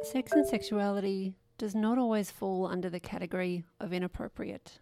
Sex 0.05 0.33
and 0.33 0.47
sexuality 0.47 1.39
does 1.57 1.75
not 1.75 1.97
always 1.97 2.31
fall 2.31 2.67
under 2.67 2.91
the 2.91 3.01
category 3.01 3.65
of 3.81 3.93
inappropriate. 3.93 4.81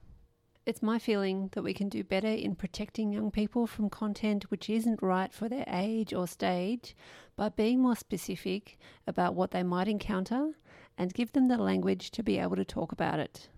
It's 0.67 0.83
my 0.83 0.99
feeling 0.99 1.49
that 1.53 1.63
we 1.63 1.73
can 1.73 1.89
do 1.89 2.03
better 2.03 2.27
in 2.27 2.57
protecting 2.57 3.13
young 3.13 3.31
people 3.31 3.69
from 3.69 3.89
content 3.89 4.51
which 4.51 4.69
isn't 4.69 5.01
right 5.01 5.33
for 5.33 5.49
their 5.49 5.65
age 5.69 6.13
or 6.13 6.27
stage 6.27 6.97
by 7.37 7.51
being 7.51 7.81
more 7.81 7.95
specific 7.95 8.79
about 9.07 9.35
what 9.35 9.53
they 9.53 9.63
might 9.63 9.87
encounter 9.87 10.53
and 10.99 11.15
give 11.15 11.33
them 11.33 11.47
the 11.47 11.57
language 11.57 12.11
to 12.11 12.25
be 12.25 12.39
able 12.39 12.57
to 12.57 12.65
talk 12.65 12.91
about 12.91 13.21
it. 13.21 13.49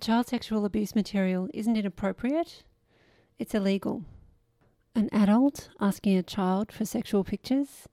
Child 0.00 0.26
sexual 0.26 0.64
abuse 0.64 0.96
material 0.96 1.48
isn't 1.54 1.76
inappropriate, 1.76 2.64
it's 3.38 3.54
illegal. 3.54 4.04
An 4.96 5.08
adult 5.12 5.68
asking 5.80 6.16
a 6.18 6.24
child 6.24 6.72
for 6.72 6.84
sexual 6.84 7.22
pictures 7.22 7.86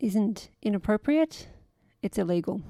isn't 0.00 0.48
inappropriate, 0.62 1.48
it's 2.02 2.18
illegal. 2.18 2.62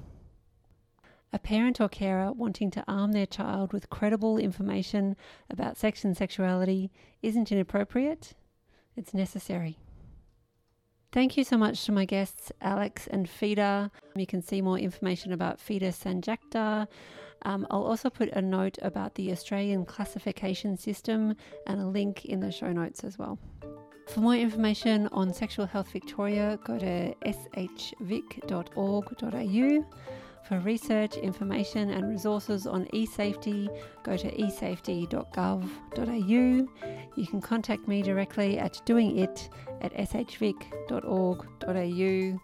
A 1.31 1.39
parent 1.39 1.79
or 1.79 1.87
carer 1.87 2.31
wanting 2.31 2.71
to 2.71 2.83
arm 2.87 3.11
their 3.11 3.27
child 3.27 3.71
with 3.71 3.89
credible 3.89 4.37
information 4.37 5.15
about 5.49 5.77
sex 5.77 6.03
and 6.03 6.17
sexuality 6.17 6.91
isn't 7.21 7.51
inappropriate, 7.51 8.33
it's 8.95 9.13
necessary. 9.13 9.77
Thank 11.11 11.37
you 11.37 11.43
so 11.43 11.57
much 11.57 11.85
to 11.85 11.91
my 11.91 12.05
guests, 12.05 12.51
Alex 12.61 13.07
and 13.07 13.27
Fida. 13.27 13.91
You 14.15 14.27
can 14.27 14.41
see 14.41 14.61
more 14.61 14.77
information 14.77 15.33
about 15.33 15.59
Fida 15.59 15.89
Sanjakdar. 15.89 16.87
Um, 17.43 17.65
I'll 17.71 17.83
also 17.83 18.09
put 18.09 18.29
a 18.29 18.41
note 18.41 18.77
about 18.81 19.15
the 19.15 19.31
Australian 19.31 19.85
classification 19.85 20.77
system 20.77 21.35
and 21.65 21.81
a 21.81 21.87
link 21.87 22.25
in 22.25 22.41
the 22.41 22.51
show 22.51 22.71
notes 22.71 23.03
as 23.03 23.17
well. 23.17 23.39
For 24.09 24.19
more 24.21 24.35
information 24.35 25.07
on 25.11 25.33
Sexual 25.33 25.65
Health 25.67 25.91
Victoria, 25.91 26.57
go 26.63 26.79
to 26.79 27.13
shvic.org.au. 27.25 28.25
For 30.47 30.59
research, 30.61 31.17
information, 31.17 31.89
and 31.91 32.09
resources 32.09 32.65
on 32.65 32.87
e-safety, 32.91 33.69
go 34.03 34.17
to 34.17 34.31
esafety.gov.au. 34.31 36.67
You 37.15 37.27
can 37.27 37.39
contact 37.39 37.87
me 37.87 38.01
directly 38.01 38.57
at 38.57 38.81
doingit 38.85 39.49
at 39.81 39.93
shvic.org.au. 39.93 42.39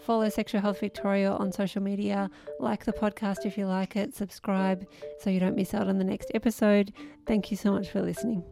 Follow 0.00 0.28
Sexual 0.30 0.62
Health 0.62 0.80
Victoria 0.80 1.32
on 1.32 1.52
social 1.52 1.82
media. 1.82 2.30
Like 2.60 2.86
the 2.86 2.92
podcast 2.92 3.44
if 3.44 3.58
you 3.58 3.66
like 3.66 3.96
it. 3.96 4.14
Subscribe 4.14 4.86
so 5.18 5.28
you 5.28 5.40
don't 5.40 5.56
miss 5.56 5.74
out 5.74 5.88
on 5.88 5.98
the 5.98 6.04
next 6.04 6.30
episode. 6.34 6.94
Thank 7.26 7.50
you 7.50 7.58
so 7.58 7.72
much 7.72 7.90
for 7.90 8.00
listening. 8.00 8.42